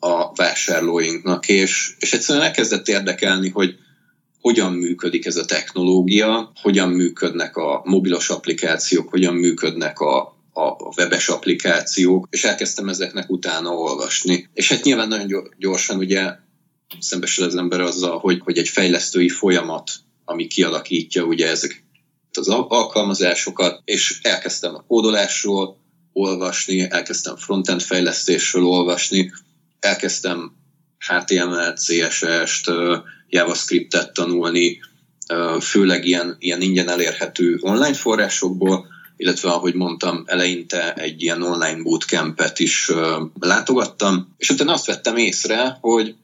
a 0.00 0.32
vásárlóinknak, 0.34 1.48
és, 1.48 1.94
és 1.98 2.12
egyszerűen 2.12 2.44
elkezdett 2.44 2.88
érdekelni, 2.88 3.48
hogy 3.48 3.76
hogyan 4.40 4.72
működik 4.72 5.26
ez 5.26 5.36
a 5.36 5.44
technológia, 5.44 6.52
hogyan 6.62 6.88
működnek 6.88 7.56
a 7.56 7.82
mobilos 7.84 8.30
applikációk, 8.30 9.08
hogyan 9.08 9.34
működnek 9.34 10.00
a 10.00 10.35
a 10.56 10.92
webes 10.96 11.28
applikációk, 11.28 12.26
és 12.30 12.44
elkezdtem 12.44 12.88
ezeknek 12.88 13.30
utána 13.30 13.70
olvasni. 13.70 14.48
És 14.54 14.68
hát 14.68 14.82
nyilván 14.82 15.08
nagyon 15.08 15.54
gyorsan 15.58 15.98
ugye 15.98 16.34
szembesül 17.00 17.44
az 17.44 17.56
ember 17.56 17.80
azzal, 17.80 18.18
hogy, 18.18 18.40
hogy 18.44 18.58
egy 18.58 18.68
fejlesztői 18.68 19.28
folyamat, 19.28 19.90
ami 20.24 20.46
kialakítja 20.46 21.24
ugye 21.24 21.48
ezek 21.48 21.84
az 22.32 22.48
alkalmazásokat, 22.48 23.82
és 23.84 24.18
elkezdtem 24.22 24.74
a 24.74 24.84
kódolásról 24.86 25.78
olvasni, 26.12 26.90
elkezdtem 26.90 27.36
frontend 27.36 27.82
fejlesztésről 27.82 28.64
olvasni, 28.64 29.32
elkezdtem 29.80 30.52
HTML, 30.98 31.72
CSS-t, 31.74 32.70
JavaScript-et 33.28 34.12
tanulni, 34.12 34.78
főleg 35.60 36.04
ilyen, 36.04 36.36
ilyen 36.38 36.60
ingyen 36.60 36.88
elérhető 36.88 37.58
online 37.60 37.94
forrásokból, 37.94 38.86
illetve 39.16 39.50
ahogy 39.50 39.74
mondtam, 39.74 40.22
eleinte 40.26 40.94
egy 40.94 41.22
ilyen 41.22 41.42
online 41.42 41.82
bootcampet 41.82 42.58
is 42.58 42.90
látogattam, 43.40 44.34
és 44.38 44.50
utána 44.50 44.72
azt 44.72 44.86
vettem 44.86 45.16
észre, 45.16 45.78
hogy 45.80 46.14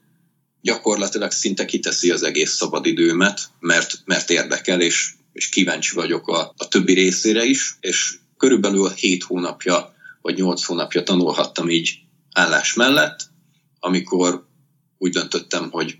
gyakorlatilag 0.61 1.31
szinte 1.31 1.65
kiteszi 1.65 2.11
az 2.11 2.23
egész 2.23 2.51
szabadidőmet, 2.51 3.41
mert, 3.59 3.99
mert 4.05 4.29
érdekel, 4.29 4.81
és, 4.81 5.13
és 5.33 5.49
kíváncsi 5.49 5.95
vagyok 5.95 6.27
a, 6.27 6.53
a 6.57 6.67
többi 6.67 6.93
részére 6.93 7.43
is, 7.43 7.77
és 7.79 8.17
körülbelül 8.37 8.89
7 8.89 9.23
hónapja 9.23 9.93
vagy 10.21 10.37
8 10.37 10.63
hónapja 10.63 11.03
tanulhattam 11.03 11.69
így 11.69 11.99
állás 12.31 12.73
mellett, 12.73 13.29
amikor 13.79 14.45
úgy 14.97 15.11
döntöttem, 15.11 15.69
hogy 15.71 15.97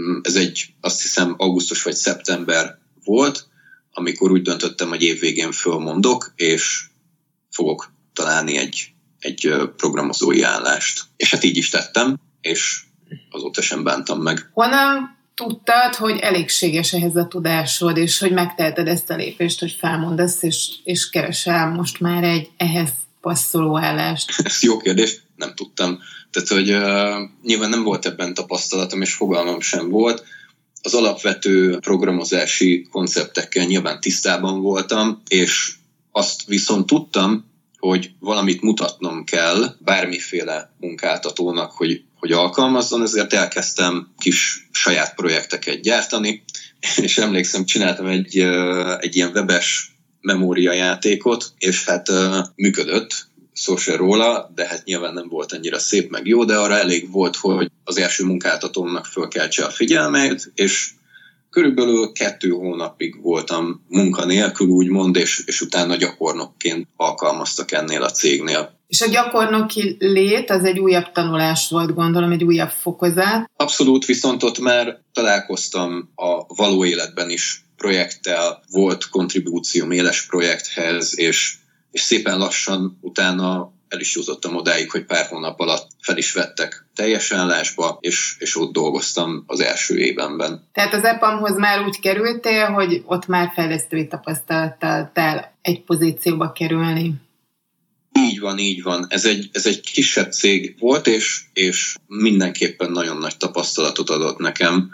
mm, 0.00 0.18
ez 0.22 0.34
egy, 0.34 0.66
azt 0.80 1.02
hiszem, 1.02 1.34
augusztus 1.36 1.82
vagy 1.82 1.94
szeptember 1.94 2.78
volt, 3.04 3.48
amikor 3.94 4.30
úgy 4.30 4.42
döntöttem, 4.42 4.88
hogy 4.88 5.02
évvégén 5.02 5.52
fölmondok, 5.52 6.32
és 6.36 6.84
fogok 7.50 7.92
találni 8.12 8.56
egy, 8.56 8.92
egy 9.18 9.54
programozói 9.76 10.42
állást. 10.42 11.02
És 11.16 11.30
hát 11.30 11.44
így 11.44 11.56
is 11.56 11.68
tettem, 11.68 12.16
és 12.40 12.82
azóta 13.30 13.62
sem 13.62 13.82
bántam 13.82 14.22
meg. 14.22 14.50
Honnan 14.52 15.18
tudtad, 15.34 15.94
hogy 15.94 16.18
elégséges 16.18 16.92
ehhez 16.92 17.16
a 17.16 17.26
tudásod, 17.26 17.96
és 17.96 18.18
hogy 18.18 18.32
megtelted 18.32 18.88
ezt 18.88 19.10
a 19.10 19.16
lépést, 19.16 19.60
hogy 19.60 19.76
felmondasz, 19.78 20.42
és, 20.42 20.68
és 20.84 21.10
keresel 21.10 21.70
most 21.70 22.00
már 22.00 22.24
egy 22.24 22.50
ehhez 22.56 22.90
passzoló 23.20 23.78
állást? 23.78 24.32
Ez 24.44 24.62
jó 24.68 24.76
kérdés, 24.76 25.20
nem 25.36 25.54
tudtam. 25.54 25.98
Tehát, 26.30 26.48
hogy 26.48 26.70
uh, 26.70 27.30
nyilván 27.42 27.70
nem 27.70 27.82
volt 27.82 28.06
ebben 28.06 28.34
tapasztalatom, 28.34 29.02
és 29.02 29.14
fogalmam 29.14 29.60
sem 29.60 29.88
volt 29.88 30.24
az 30.84 30.94
alapvető 30.94 31.78
programozási 31.78 32.86
konceptekkel 32.90 33.64
nyilván 33.64 34.00
tisztában 34.00 34.60
voltam, 34.60 35.22
és 35.28 35.74
azt 36.12 36.44
viszont 36.46 36.86
tudtam, 36.86 37.52
hogy 37.78 38.10
valamit 38.20 38.60
mutatnom 38.60 39.24
kell 39.24 39.76
bármiféle 39.78 40.74
munkáltatónak, 40.80 41.70
hogy, 41.70 42.02
hogy 42.14 42.32
alkalmazzon, 42.32 43.02
ezért 43.02 43.32
elkezdtem 43.32 44.12
kis 44.18 44.68
saját 44.72 45.14
projekteket 45.14 45.80
gyártani, 45.80 46.44
és 46.96 47.18
emlékszem, 47.18 47.64
csináltam 47.64 48.06
egy, 48.06 48.38
egy 48.98 49.16
ilyen 49.16 49.30
webes 49.34 49.96
memóriajátékot, 50.20 51.52
és 51.58 51.84
hát 51.84 52.10
működött, 52.54 53.26
szó 53.52 53.76
se 53.76 53.96
róla, 53.96 54.50
de 54.54 54.66
hát 54.66 54.84
nyilván 54.84 55.14
nem 55.14 55.28
volt 55.28 55.52
annyira 55.52 55.78
szép 55.78 56.10
meg 56.10 56.26
jó, 56.26 56.44
de 56.44 56.56
arra 56.56 56.78
elég 56.78 57.10
volt, 57.10 57.36
hogy 57.36 57.70
az 57.84 57.98
első 57.98 58.24
munkáltatómnak 58.24 59.06
fölkeltse 59.06 59.64
a 59.64 59.70
figyelmét, 59.70 60.52
és 60.54 60.90
körülbelül 61.50 62.12
kettő 62.12 62.48
hónapig 62.48 63.22
voltam 63.22 63.84
munkanélkül, 63.88 64.66
úgymond, 64.66 65.16
és, 65.16 65.42
és 65.46 65.60
utána 65.60 65.96
gyakornokként 65.96 66.88
alkalmaztak 66.96 67.72
ennél 67.72 68.02
a 68.02 68.10
cégnél. 68.10 68.78
És 68.86 69.00
a 69.00 69.08
gyakornoki 69.08 69.96
lét 69.98 70.50
az 70.50 70.64
egy 70.64 70.78
újabb 70.78 71.12
tanulás 71.12 71.68
volt, 71.70 71.94
gondolom, 71.94 72.32
egy 72.32 72.44
újabb 72.44 72.70
fokozat. 72.70 73.50
Abszolút, 73.56 74.04
viszont 74.04 74.42
ott 74.42 74.58
már 74.58 74.98
találkoztam 75.12 76.10
a 76.14 76.54
való 76.54 76.84
életben 76.84 77.30
is 77.30 77.64
projekttel, 77.76 78.62
volt 78.70 79.08
kontribúcióm 79.08 79.90
éles 79.90 80.26
projekthez, 80.26 81.18
és 81.18 81.56
és 81.94 82.00
szépen 82.00 82.38
lassan 82.38 82.98
utána 83.00 83.72
el 83.94 84.00
is 84.00 84.14
jutottam 84.14 84.56
odáig, 84.56 84.90
hogy 84.90 85.04
pár 85.04 85.26
hónap 85.26 85.60
alatt 85.60 85.88
fel 86.00 86.16
is 86.16 86.32
vettek 86.32 86.86
teljes 86.94 87.32
állásba, 87.32 87.98
és, 88.00 88.36
és 88.38 88.56
ott 88.56 88.72
dolgoztam 88.72 89.44
az 89.46 89.60
első 89.60 89.96
évenben. 89.98 90.68
Tehát 90.72 90.94
az 90.94 91.04
EPAM-hoz 91.04 91.58
már 91.58 91.84
úgy 91.86 92.00
kerültél, 92.00 92.66
hogy 92.66 93.02
ott 93.06 93.26
már 93.26 93.52
fejlesztői 93.54 94.06
tapasztalattal 94.06 95.10
kell 95.14 95.40
egy 95.62 95.82
pozícióba 95.82 96.52
kerülni. 96.52 97.14
Így 98.18 98.40
van, 98.40 98.58
így 98.58 98.82
van. 98.82 99.06
Ez 99.08 99.24
egy, 99.24 99.48
ez 99.52 99.66
egy 99.66 99.80
kisebb 99.80 100.32
cég 100.32 100.76
volt, 100.78 101.06
és, 101.06 101.42
és 101.52 101.94
mindenképpen 102.06 102.90
nagyon 102.90 103.16
nagy 103.16 103.36
tapasztalatot 103.36 104.10
adott 104.10 104.38
nekem 104.38 104.90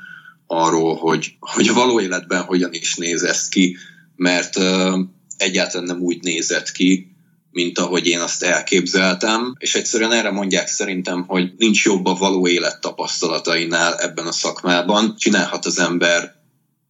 arról, 0.47 0.97
hogy, 0.97 1.37
hogy 1.41 1.69
a 1.69 1.73
való 1.73 2.01
életben 2.01 2.43
hogyan 2.43 2.73
is 2.73 2.95
néz 2.95 3.23
ezt 3.23 3.49
ki, 3.49 3.77
mert 4.17 4.57
uh, 4.57 4.99
egyáltalán 5.37 5.87
nem 5.87 6.01
úgy 6.01 6.23
nézett 6.23 6.73
ki, 6.73 7.10
mint 7.51 7.79
ahogy 7.79 8.07
én 8.07 8.21
azt 8.21 8.43
elképzeltem, 8.43 9.55
és 9.59 9.75
egyszerűen 9.75 10.13
erre 10.13 10.31
mondják 10.31 10.69
szerintem, 10.69 11.25
hogy 11.27 11.53
nincs 11.57 11.85
jobb 11.85 12.07
a 12.07 12.15
való 12.15 12.49
élet 12.49 12.81
tapasztalatainál 12.81 13.99
ebben 13.99 14.27
a 14.27 14.33
szakmában. 14.33 15.15
Csinálhat 15.19 15.67
az 15.67 15.79
ember 15.79 16.39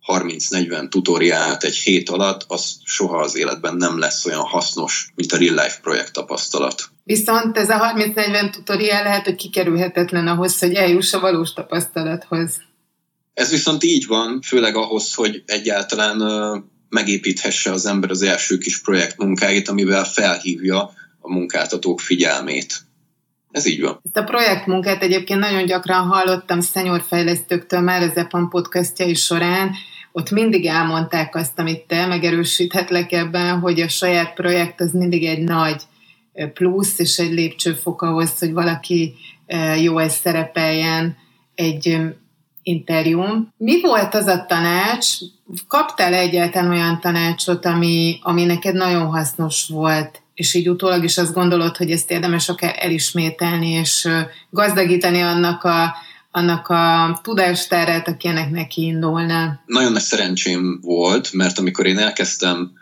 30-40 0.07 0.89
tutoriált 0.89 1.65
egy 1.65 1.77
hét 1.77 2.09
alatt, 2.09 2.45
az 2.49 2.77
soha 2.85 3.19
az 3.19 3.37
életben 3.37 3.77
nem 3.77 3.99
lesz 3.99 4.27
olyan 4.27 4.45
hasznos, 4.45 5.13
mint 5.15 5.33
a 5.33 5.37
real 5.37 5.55
life 5.55 5.79
projekt 5.83 6.13
tapasztalat. 6.13 6.83
Viszont 7.05 7.57
ez 7.57 7.69
a 7.69 7.93
30-40 7.97 8.51
tutoriál 8.51 9.03
lehet, 9.03 9.25
hogy 9.25 9.35
kikerülhetetlen 9.35 10.27
ahhoz, 10.27 10.59
hogy 10.59 10.75
eljuss 10.75 11.13
a 11.13 11.21
valós 11.21 11.53
tapasztalathoz. 11.53 12.53
Ez 13.35 13.51
viszont 13.51 13.85
így 13.85 14.07
van, 14.07 14.41
főleg 14.43 14.77
ahhoz, 14.77 15.15
hogy 15.15 15.43
egyáltalán 15.47 16.19
megépíthesse 16.91 17.73
az 17.73 17.87
ember 17.87 18.11
az 18.11 18.23
első 18.23 18.59
kis 18.59 18.81
projekt 18.81 19.17
munkáit, 19.17 19.69
amivel 19.69 20.05
felhívja 20.05 20.91
a 21.21 21.33
munkáltatók 21.33 22.01
figyelmét 22.01 22.81
Ez 23.51 23.67
így 23.67 23.81
van. 23.81 24.01
Ezt 24.05 24.17
a 24.17 24.25
projektmunkát 24.25 25.03
egyébként 25.03 25.41
nagyon 25.41 25.67
gyakran 25.67 26.07
hallottam 26.07 26.61
szenyorfejlesztőktől 26.61 27.81
már 27.81 28.03
az 28.03 28.17
EPAM 28.17 28.49
podcastjai 28.49 29.15
során, 29.15 29.75
ott 30.13 30.31
mindig 30.31 30.67
elmondták 30.67 31.35
azt, 31.35 31.59
amit 31.59 31.87
te 31.87 32.07
megerősíthetlek 32.07 33.13
ebben, 33.13 33.59
hogy 33.59 33.81
a 33.81 33.89
saját 33.89 34.35
projekt 34.35 34.81
az 34.81 34.93
mindig 34.93 35.25
egy 35.25 35.43
nagy 35.43 35.83
plusz, 36.55 36.99
és 36.99 37.19
egy 37.19 37.33
lépcsőfok 37.33 38.03
ahhoz, 38.03 38.39
hogy 38.39 38.53
valaki 38.53 39.15
jó 39.83 39.99
ez 39.99 40.15
szerepeljen 40.15 41.17
egy 41.55 41.99
interjúm. 42.63 43.55
Mi 43.57 43.81
volt 43.81 44.15
az 44.15 44.27
a 44.27 44.45
tanács? 44.49 45.07
Kaptál 45.69 46.15
egyáltalán 46.15 46.71
olyan 46.71 47.01
tanácsot, 47.01 47.65
ami, 47.65 48.19
ami 48.23 48.45
neked 48.45 48.75
nagyon 48.75 49.07
hasznos 49.07 49.69
volt, 49.69 50.23
és 50.35 50.55
így 50.55 50.69
utólag 50.69 51.05
is 51.05 51.19
azt 51.19 51.35
gondolod, 51.35 51.77
hogy 51.77 51.91
ezt 51.91 52.11
érdemes 52.11 52.49
akár 52.49 52.75
elismételni, 52.79 53.69
és 53.69 54.09
gazdagítani 54.51 55.21
annak 55.21 55.65
a, 55.65 55.95
annak 56.31 56.69
a 56.69 57.19
tudástárát, 57.23 58.09
aki 58.09 58.29
ennek 58.29 58.51
neki 58.51 58.83
indulna? 58.83 59.61
Nagyon 59.67 59.93
nagy 59.93 60.03
szerencsém 60.03 60.81
volt, 60.83 61.33
mert 61.33 61.59
amikor 61.59 61.87
én 61.87 61.99
elkezdtem 61.99 62.73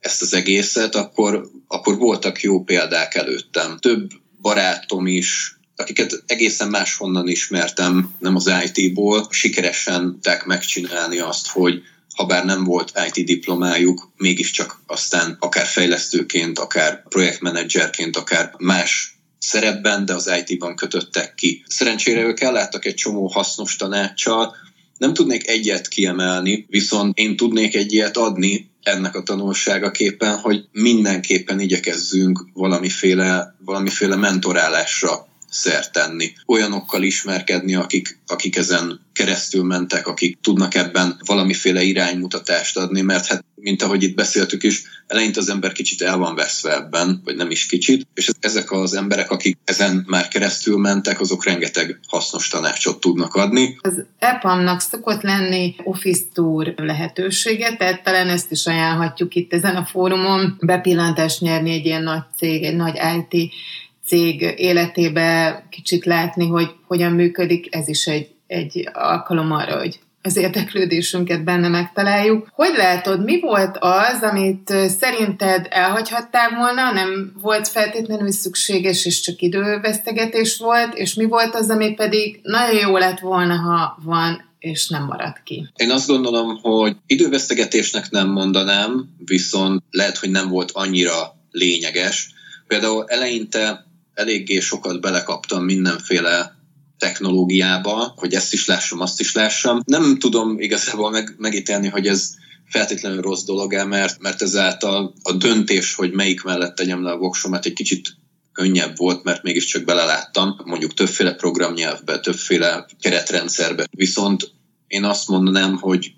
ezt 0.00 0.22
az 0.22 0.34
egészet, 0.34 0.94
akkor, 0.94 1.50
akkor 1.68 1.96
voltak 1.96 2.40
jó 2.40 2.62
példák 2.62 3.14
előttem. 3.14 3.76
Több 3.78 4.10
barátom 4.40 5.06
is, 5.06 5.59
akiket 5.80 6.22
egészen 6.26 6.68
máshonnan 6.68 7.28
ismertem, 7.28 8.14
nem 8.18 8.36
az 8.36 8.50
IT-ból, 8.64 9.26
sikeresen 9.30 10.02
tudták 10.02 10.44
megcsinálni 10.44 11.18
azt, 11.18 11.48
hogy 11.48 11.82
ha 12.14 12.26
bár 12.26 12.44
nem 12.44 12.64
volt 12.64 12.92
IT 13.12 13.24
diplomájuk, 13.24 14.10
mégiscsak 14.16 14.80
aztán 14.86 15.36
akár 15.40 15.66
fejlesztőként, 15.66 16.58
akár 16.58 17.02
projektmenedzserként, 17.08 18.16
akár 18.16 18.54
más 18.58 19.18
szerepben, 19.38 20.04
de 20.04 20.14
az 20.14 20.30
IT-ban 20.44 20.76
kötöttek 20.76 21.34
ki. 21.34 21.64
Szerencsére 21.68 22.20
ők 22.20 22.40
elláttak 22.40 22.84
egy 22.84 22.94
csomó 22.94 23.26
hasznos 23.26 23.76
tanácssal, 23.76 24.56
nem 24.98 25.14
tudnék 25.14 25.48
egyet 25.48 25.88
kiemelni, 25.88 26.66
viszont 26.68 27.18
én 27.18 27.36
tudnék 27.36 27.74
egy 27.74 27.92
ilyet 27.92 28.16
adni 28.16 28.70
ennek 28.82 29.14
a 29.14 29.22
tanulságaképpen, 29.22 30.38
hogy 30.38 30.64
mindenképpen 30.72 31.60
igyekezzünk 31.60 32.44
valamiféle, 32.52 33.56
valamiféle 33.64 34.16
mentorálásra 34.16 35.28
szert 35.50 35.92
tenni. 35.92 36.32
Olyanokkal 36.46 37.02
ismerkedni, 37.02 37.74
akik, 37.74 38.18
akik 38.26 38.56
ezen 38.56 39.00
keresztül 39.12 39.64
mentek, 39.64 40.06
akik 40.06 40.38
tudnak 40.40 40.74
ebben 40.74 41.20
valamiféle 41.24 41.82
iránymutatást 41.82 42.76
adni, 42.76 43.00
mert 43.00 43.26
hát, 43.26 43.44
mint 43.54 43.82
ahogy 43.82 44.02
itt 44.02 44.14
beszéltük 44.14 44.62
is, 44.62 44.82
eleinte 45.06 45.40
az 45.40 45.48
ember 45.48 45.72
kicsit 45.72 46.02
el 46.02 46.16
van 46.16 46.34
veszve 46.34 46.74
ebben, 46.74 47.20
vagy 47.24 47.36
nem 47.36 47.50
is 47.50 47.66
kicsit, 47.66 48.06
és 48.14 48.30
ezek 48.40 48.72
az 48.72 48.94
emberek, 48.94 49.30
akik 49.30 49.58
ezen 49.64 50.04
már 50.06 50.28
keresztül 50.28 50.78
mentek, 50.78 51.20
azok 51.20 51.44
rengeteg 51.44 52.00
hasznos 52.08 52.48
tanácsot 52.48 53.00
tudnak 53.00 53.34
adni. 53.34 53.78
Az 53.80 54.04
EPAM-nak 54.18 54.80
szokott 54.80 55.22
lenni 55.22 55.74
Office 55.84 56.22
Tour 56.32 56.74
lehetősége, 56.76 57.76
tehát 57.76 58.02
talán 58.02 58.28
ezt 58.28 58.50
is 58.50 58.66
ajánlhatjuk 58.66 59.34
itt 59.34 59.52
ezen 59.52 59.76
a 59.76 59.84
fórumon, 59.84 60.56
bepillantást 60.60 61.40
nyerni 61.40 61.70
egy 61.70 61.84
ilyen 61.86 62.02
nagy 62.02 62.22
cég, 62.36 62.64
egy 62.64 62.76
nagy 62.76 62.98
IT 63.16 63.52
cég 64.10 64.54
életébe 64.56 65.62
kicsit 65.70 66.04
látni, 66.04 66.46
hogy 66.46 66.70
hogyan 66.86 67.12
működik, 67.12 67.74
ez 67.74 67.88
is 67.88 68.06
egy, 68.06 68.28
egy 68.46 68.88
alkalom 68.92 69.52
arra, 69.52 69.78
hogy 69.78 69.98
az 70.22 70.36
érdeklődésünket 70.36 71.44
benne 71.44 71.68
megtaláljuk. 71.68 72.48
Hogy 72.52 72.74
látod, 72.76 73.24
mi 73.24 73.40
volt 73.40 73.76
az, 73.80 74.22
amit 74.22 74.74
szerinted 74.98 75.66
elhagyhattál 75.70 76.50
volna, 76.58 76.92
nem 76.92 77.32
volt 77.40 77.68
feltétlenül 77.68 78.30
szükséges, 78.30 79.04
és 79.04 79.20
csak 79.20 79.40
idővesztegetés 79.40 80.58
volt, 80.58 80.94
és 80.94 81.14
mi 81.14 81.24
volt 81.24 81.54
az, 81.54 81.70
ami 81.70 81.94
pedig 81.94 82.40
nagyon 82.42 82.88
jó 82.88 82.96
lett 82.96 83.18
volna, 83.18 83.54
ha 83.54 83.98
van, 84.04 84.48
és 84.58 84.88
nem 84.88 85.04
marad 85.04 85.42
ki? 85.44 85.68
Én 85.76 85.90
azt 85.90 86.08
gondolom, 86.08 86.58
hogy 86.62 86.96
idővesztegetésnek 87.06 88.10
nem 88.10 88.28
mondanám, 88.28 89.08
viszont 89.24 89.82
lehet, 89.90 90.16
hogy 90.16 90.30
nem 90.30 90.48
volt 90.48 90.70
annyira 90.72 91.36
lényeges. 91.50 92.30
Például 92.66 93.04
eleinte 93.06 93.88
eléggé 94.14 94.60
sokat 94.60 95.00
belekaptam 95.00 95.64
mindenféle 95.64 96.58
technológiába, 96.98 98.12
hogy 98.16 98.34
ezt 98.34 98.52
is 98.52 98.66
lássam, 98.66 99.00
azt 99.00 99.20
is 99.20 99.34
lássam. 99.34 99.80
Nem 99.84 100.18
tudom 100.18 100.60
igazából 100.60 101.10
meg, 101.10 101.34
megítélni, 101.38 101.88
hogy 101.88 102.06
ez 102.06 102.30
feltétlenül 102.68 103.20
rossz 103.20 103.42
dolog 103.42 103.74
-e, 103.74 103.84
mert, 103.84 104.20
mert 104.20 104.42
ezáltal 104.42 105.14
a 105.22 105.32
döntés, 105.32 105.94
hogy 105.94 106.12
melyik 106.12 106.42
mellett 106.42 106.74
tegyem 106.74 107.02
le 107.02 107.10
a 107.10 107.18
voksomat, 107.18 107.66
egy 107.66 107.72
kicsit 107.72 108.16
könnyebb 108.52 108.96
volt, 108.96 109.22
mert 109.22 109.42
mégiscsak 109.42 109.84
beleláttam, 109.84 110.56
mondjuk 110.64 110.94
többféle 110.94 111.34
programnyelvbe, 111.34 112.20
többféle 112.20 112.86
keretrendszerbe. 113.00 113.86
Viszont 113.90 114.50
én 114.86 115.04
azt 115.04 115.28
mondanám, 115.28 115.76
hogy 115.76 116.12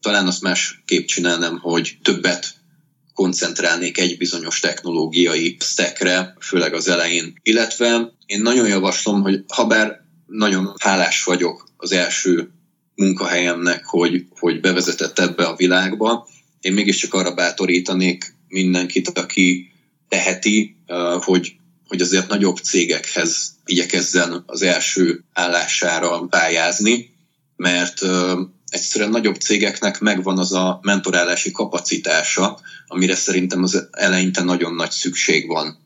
talán 0.00 0.26
azt 0.26 0.42
másképp 0.42 1.06
csinálnám, 1.06 1.58
hogy 1.58 1.98
többet 2.02 2.54
koncentrálnék 3.14 3.98
egy 3.98 4.16
bizonyos 4.16 4.60
technológiai 4.60 5.56
stackre, 5.60 6.36
főleg 6.40 6.74
az 6.74 6.88
elején. 6.88 7.34
Illetve 7.42 8.12
én 8.26 8.42
nagyon 8.42 8.68
javaslom, 8.68 9.22
hogy 9.22 9.44
ha 9.48 9.66
bár 9.66 10.00
nagyon 10.26 10.74
hálás 10.80 11.24
vagyok 11.24 11.68
az 11.76 11.92
első 11.92 12.50
munkahelyemnek, 12.94 13.84
hogy, 13.84 14.26
hogy 14.38 14.60
bevezetett 14.60 15.18
ebbe 15.18 15.44
a 15.44 15.56
világba, 15.56 16.28
én 16.60 16.72
mégiscsak 16.72 17.14
arra 17.14 17.34
bátorítanék 17.34 18.36
mindenkit, 18.48 19.18
aki 19.18 19.72
teheti, 20.08 20.76
hogy, 21.18 21.56
hogy 21.88 22.00
azért 22.00 22.28
nagyobb 22.28 22.56
cégekhez 22.56 23.54
igyekezzen 23.64 24.42
az 24.46 24.62
első 24.62 25.24
állására 25.32 26.26
pályázni, 26.26 27.14
mert 27.56 28.00
egyszerűen 28.74 29.10
nagyobb 29.10 29.36
cégeknek 29.36 30.00
megvan 30.00 30.38
az 30.38 30.52
a 30.52 30.78
mentorálási 30.82 31.50
kapacitása, 31.50 32.58
amire 32.86 33.14
szerintem 33.14 33.62
az 33.62 33.88
eleinte 33.90 34.42
nagyon 34.42 34.74
nagy 34.74 34.90
szükség 34.90 35.46
van. 35.48 35.78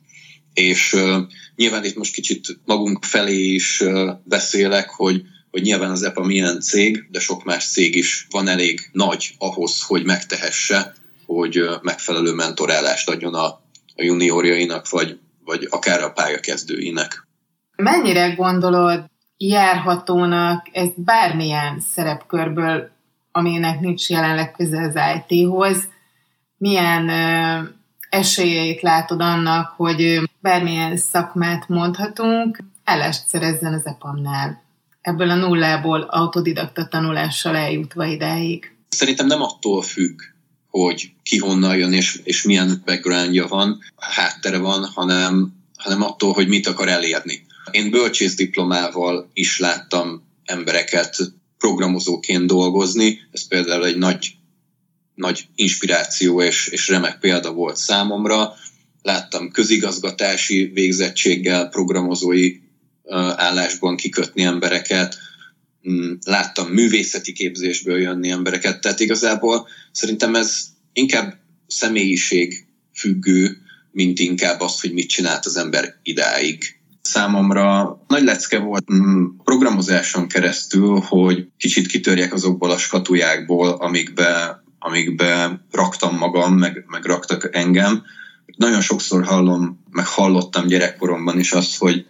És 0.52 0.92
uh, 0.92 1.16
nyilván 1.56 1.84
itt 1.84 1.96
most 1.96 2.14
kicsit 2.14 2.58
magunk 2.64 3.04
felé 3.04 3.42
is 3.42 3.80
uh, 3.80 4.10
beszélek, 4.24 4.88
hogy 4.90 5.22
hogy 5.50 5.62
nyilván 5.62 5.90
az 5.90 6.02
EPA 6.02 6.24
milyen 6.24 6.60
cég, 6.60 7.08
de 7.10 7.20
sok 7.20 7.44
más 7.44 7.68
cég 7.68 7.94
is 7.94 8.26
van 8.30 8.48
elég 8.48 8.80
nagy 8.92 9.34
ahhoz, 9.38 9.82
hogy 9.82 10.04
megtehesse, 10.04 10.94
hogy 11.26 11.60
uh, 11.60 11.82
megfelelő 11.82 12.32
mentorálást 12.32 13.08
adjon 13.08 13.34
a, 13.34 13.46
a 13.96 14.02
juniorjainak, 14.02 14.88
vagy, 14.88 15.18
vagy 15.44 15.66
akár 15.70 16.02
a 16.02 16.10
pályakezdőinek. 16.10 17.26
Mennyire 17.76 18.34
gondolod 18.34 19.04
járhatónak 19.38 20.68
ezt 20.72 21.00
bármilyen 21.02 21.80
szerepkörből, 21.80 22.90
aminek 23.32 23.80
nincs 23.80 24.08
jelenleg 24.08 24.52
köze 24.52 24.82
az 24.82 24.94
IT-hoz, 25.26 25.88
milyen 26.56 27.08
ö, 27.08 27.62
esélyeit 28.08 28.80
látod 28.80 29.20
annak, 29.20 29.74
hogy 29.76 30.30
bármilyen 30.40 30.96
szakmát 30.96 31.68
mondhatunk, 31.68 32.58
állást 32.84 33.28
szerezzen 33.28 33.72
az 33.72 33.86
EPAM-nál. 33.86 34.62
Ebből 35.00 35.30
a 35.30 35.34
nullából 35.34 36.00
autodidakta 36.00 36.88
tanulással 36.88 37.56
eljutva 37.56 38.04
idáig. 38.04 38.76
Szerintem 38.88 39.26
nem 39.26 39.42
attól 39.42 39.82
függ, 39.82 40.20
hogy 40.70 41.12
ki 41.22 41.38
honnan 41.38 41.76
jön 41.76 41.92
és, 41.92 42.20
és 42.24 42.42
milyen 42.42 42.82
backgroundja 42.84 43.46
van, 43.46 43.78
háttere 43.96 44.58
van, 44.58 44.84
hanem, 44.94 45.52
hanem 45.76 46.02
attól, 46.02 46.32
hogy 46.32 46.48
mit 46.48 46.66
akar 46.66 46.88
elérni. 46.88 47.46
Én 47.70 47.90
bölcsész 47.90 48.34
diplomával 48.34 49.30
is 49.32 49.58
láttam 49.58 50.22
embereket 50.44 51.16
programozóként 51.58 52.46
dolgozni, 52.46 53.20
ez 53.32 53.48
például 53.48 53.86
egy 53.86 53.96
nagy, 53.96 54.36
nagy 55.14 55.46
inspiráció 55.54 56.42
és, 56.42 56.66
és 56.66 56.88
remek 56.88 57.18
példa 57.18 57.52
volt 57.52 57.76
számomra. 57.76 58.54
Láttam 59.02 59.50
közigazgatási 59.50 60.64
végzettséggel 60.64 61.68
programozói 61.68 62.60
állásban 63.36 63.96
kikötni 63.96 64.42
embereket, 64.42 65.18
mm, 65.90 66.12
láttam 66.24 66.68
művészeti 66.68 67.32
képzésből 67.32 68.00
jönni 68.00 68.30
embereket, 68.30 68.80
tehát 68.80 69.00
igazából 69.00 69.68
szerintem 69.92 70.34
ez 70.34 70.64
inkább 70.92 71.38
személyiség 71.66 72.66
függő, 72.94 73.56
mint 73.92 74.18
inkább 74.18 74.60
azt, 74.60 74.80
hogy 74.80 74.92
mit 74.92 75.08
csinált 75.08 75.46
az 75.46 75.56
ember 75.56 75.98
idáig 76.02 76.77
számomra 77.08 77.98
nagy 78.08 78.22
lecke 78.22 78.58
volt 78.58 78.92
mm, 78.92 79.24
programozáson 79.44 80.28
keresztül, 80.28 81.00
hogy 81.00 81.46
kicsit 81.56 81.86
kitörjek 81.86 82.32
azokból 82.32 82.70
a 82.70 82.78
skatujákból, 82.78 83.68
amikbe, 83.68 84.62
amikbe 84.78 85.60
raktam 85.70 86.16
magam, 86.16 86.54
meg, 86.54 86.84
meg 86.86 87.04
raktak 87.04 87.48
engem. 87.52 88.02
Nagyon 88.56 88.80
sokszor 88.80 89.24
hallom, 89.24 89.84
meg 89.90 90.06
hallottam 90.06 90.66
gyerekkoromban 90.66 91.38
is 91.38 91.52
azt, 91.52 91.78
hogy 91.78 92.06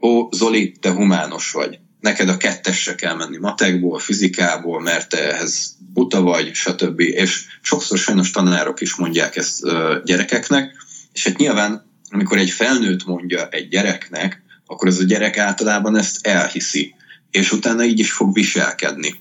ó, 0.00 0.28
Zoli, 0.30 0.72
te 0.80 0.92
humános 0.92 1.52
vagy. 1.52 1.78
Neked 2.00 2.28
a 2.28 2.36
kettesre 2.36 2.94
kell 2.94 3.14
menni 3.14 3.38
matekból, 3.38 3.98
fizikából, 3.98 4.80
mert 4.80 5.08
te 5.08 5.32
ehhez 5.32 5.76
buta 5.92 6.20
vagy, 6.20 6.54
stb. 6.54 7.00
És 7.00 7.46
sokszor 7.62 7.98
sajnos 7.98 8.30
tanárok 8.30 8.80
is 8.80 8.94
mondják 8.94 9.36
ezt 9.36 9.62
gyerekeknek, 10.04 10.76
és 11.12 11.24
hát 11.24 11.36
nyilván 11.36 11.89
amikor 12.10 12.38
egy 12.38 12.50
felnőtt 12.50 13.04
mondja 13.04 13.48
egy 13.48 13.68
gyereknek, 13.68 14.42
akkor 14.66 14.88
ez 14.88 14.98
a 14.98 15.04
gyerek 15.04 15.38
általában 15.38 15.96
ezt 15.96 16.26
elhiszi, 16.26 16.94
és 17.30 17.52
utána 17.52 17.84
így 17.84 17.98
is 17.98 18.12
fog 18.12 18.34
viselkedni. 18.34 19.20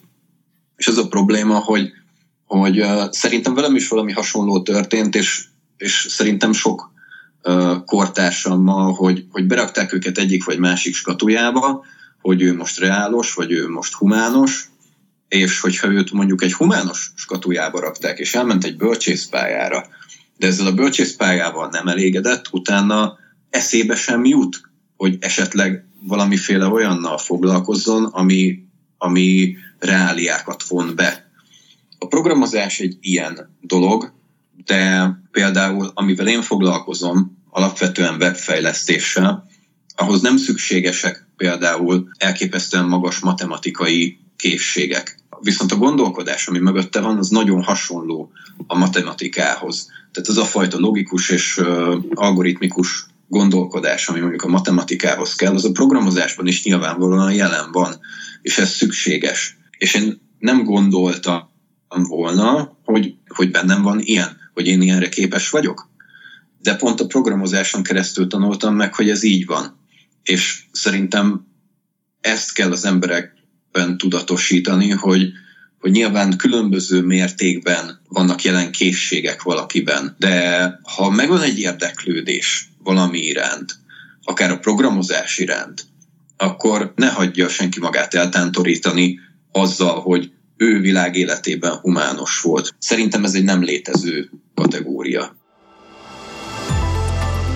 És 0.76 0.88
az 0.88 0.98
a 0.98 1.08
probléma, 1.08 1.60
hogy, 1.60 1.92
hogy 2.46 2.80
uh, 2.80 3.12
szerintem 3.12 3.54
velem 3.54 3.76
is 3.76 3.88
valami 3.88 4.12
hasonló 4.12 4.62
történt, 4.62 5.16
és, 5.16 5.46
és 5.78 6.06
szerintem 6.10 6.54
sok 6.54 6.92
uh, 7.44 7.84
kortársammal, 7.86 8.94
hogy, 8.94 9.26
hogy 9.32 9.46
berakták 9.46 9.94
őket 9.94 10.18
egyik 10.18 10.44
vagy 10.44 10.60
másik 10.60 10.96
skatujába, 10.96 11.86
hogy 12.22 12.42
ő 12.42 12.56
most 12.56 12.80
reálos, 12.80 13.34
vagy 13.34 13.52
ő 13.52 13.70
most 13.70 13.94
humános, 13.94 14.70
és 15.28 15.60
hogyha 15.60 15.88
őt 15.88 16.12
mondjuk 16.12 16.44
egy 16.44 16.54
humános 16.54 17.12
skatujába 17.16 17.80
rakták, 17.80 18.20
és 18.20 18.36
elment 18.36 18.64
egy 18.64 18.78
bölcsészpályára, 18.78 19.88
de 20.40 20.48
ezzel 20.48 20.66
a 20.66 20.74
bölcsészpályával 20.74 21.70
nem 21.72 21.88
elégedett, 21.88 22.48
utána 22.52 23.18
eszébe 23.50 23.96
sem 23.96 24.26
jut, 24.26 24.62
hogy 24.98 25.18
esetleg 25.20 25.86
valamiféle 26.02 26.68
olyannal 26.68 27.18
foglalkozzon, 27.18 28.06
ami, 28.06 28.60
ami 28.98 29.58
reáliákat 29.80 30.64
von 30.68 30.96
be. 30.96 31.32
A 31.98 32.08
programozás 32.08 32.80
egy 32.80 32.98
ilyen 33.02 33.58
dolog, 33.62 34.14
de 34.66 35.12
például 35.32 35.92
amivel 35.94 36.28
én 36.28 36.42
foglalkozom, 36.42 37.38
alapvetően 37.50 38.16
webfejlesztéssel, 38.16 39.48
ahhoz 39.96 40.22
nem 40.22 40.38
szükségesek 40.38 41.28
például 41.38 42.10
elképesztően 42.18 42.86
magas 42.86 43.20
matematikai 43.20 44.20
készségek. 44.38 45.19
Viszont 45.42 45.72
a 45.72 45.76
gondolkodás, 45.78 46.48
ami 46.48 46.60
mögötte 46.60 47.00
van, 47.00 47.18
az 47.18 47.30
nagyon 47.30 47.64
hasonló 47.64 48.32
a 48.68 48.78
matematikához. 48.78 49.88
Tehát 50.12 50.30
ez 50.30 50.38
a 50.38 50.46
fajta 50.46 50.80
logikus 50.80 51.30
és 51.30 51.62
algoritmikus 52.14 53.06
gondolkodás, 53.28 54.08
ami 54.08 54.20
mondjuk 54.20 54.44
a 54.44 54.48
matematikához 54.48 55.36
kell, 55.36 55.54
az 55.54 55.66
a 55.66 55.72
programozásban 55.72 56.48
is 56.48 56.64
nyilvánvalóan 56.64 57.34
jelen 57.34 57.72
van, 57.72 57.96
és 58.42 58.58
ez 58.58 58.70
szükséges. 58.70 59.58
És 59.78 59.94
én 59.94 60.22
nem 60.40 60.64
gondoltam 60.64 61.50
volna, 61.88 62.78
hogy, 62.84 63.16
hogy 63.28 63.52
bennem 63.52 63.82
van 63.82 64.00
ilyen, 64.00 64.38
hogy 64.54 64.68
én 64.68 64.82
ilyenre 64.82 65.10
képes 65.10 65.50
vagyok. 65.50 65.90
De 66.62 66.76
pont 66.76 67.00
a 67.00 67.08
programozáson 67.08 67.84
keresztül 67.84 68.28
tanultam 68.28 68.76
meg, 68.76 68.96
hogy 68.96 69.10
ez 69.10 69.24
így 69.24 69.46
van. 69.46 69.78
És 70.24 70.66
szerintem 70.72 71.48
ezt 72.22 72.54
kell 72.54 72.72
az 72.72 72.86
emberekben 73.72 73.98
tudatosítani, 73.98 74.90
hogy, 74.90 75.32
hogy 75.80 75.92
nyilván 75.92 76.38
különböző 76.38 77.02
mértékben 77.02 78.00
vannak 78.08 78.44
jelen 78.44 78.72
készségek 78.72 79.42
valakiben, 79.42 80.16
de 80.20 80.80
ha 80.84 81.10
megvan 81.10 81.42
egy 81.42 81.60
érdeklődés 81.60 82.70
valami 82.84 83.20
iránt, 83.20 83.76
akár 84.24 84.52
a 84.52 84.60
programozás 84.60 85.38
iránt, 85.38 85.86
akkor 86.38 86.94
ne 86.96 87.08
hagyja 87.10 87.50
senki 87.50 87.80
magát 87.80 88.14
eltántorítani 88.14 89.20
azzal, 89.52 90.00
hogy 90.02 90.32
ő 90.58 90.80
világ 90.80 91.16
életében 91.16 91.72
humános 91.72 92.42
volt. 92.42 92.76
Szerintem 92.80 93.24
ez 93.24 93.34
egy 93.34 93.44
nem 93.44 93.64
létező 93.64 94.30
kategória. 94.56 95.38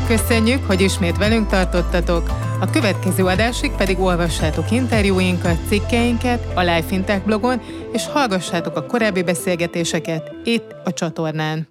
Köszönjük, 0.08 0.63
hogy 0.65 0.82
ismét 0.82 1.17
velünk 1.17 1.49
tartottatok. 1.49 2.42
A 2.63 2.69
következő 2.69 3.26
adásig 3.26 3.71
pedig 3.71 3.99
olvassátok 3.99 4.71
interjúinkat, 4.71 5.67
cikkeinket 5.67 6.47
a 6.56 6.62
Life 6.62 6.95
Intech 6.95 7.26
blogon, 7.26 7.62
és 7.91 8.08
hallgassátok 8.08 8.76
a 8.76 8.86
korábbi 8.86 9.23
beszélgetéseket 9.23 10.32
itt 10.43 10.76
a 10.84 10.93
csatornán. 10.93 11.67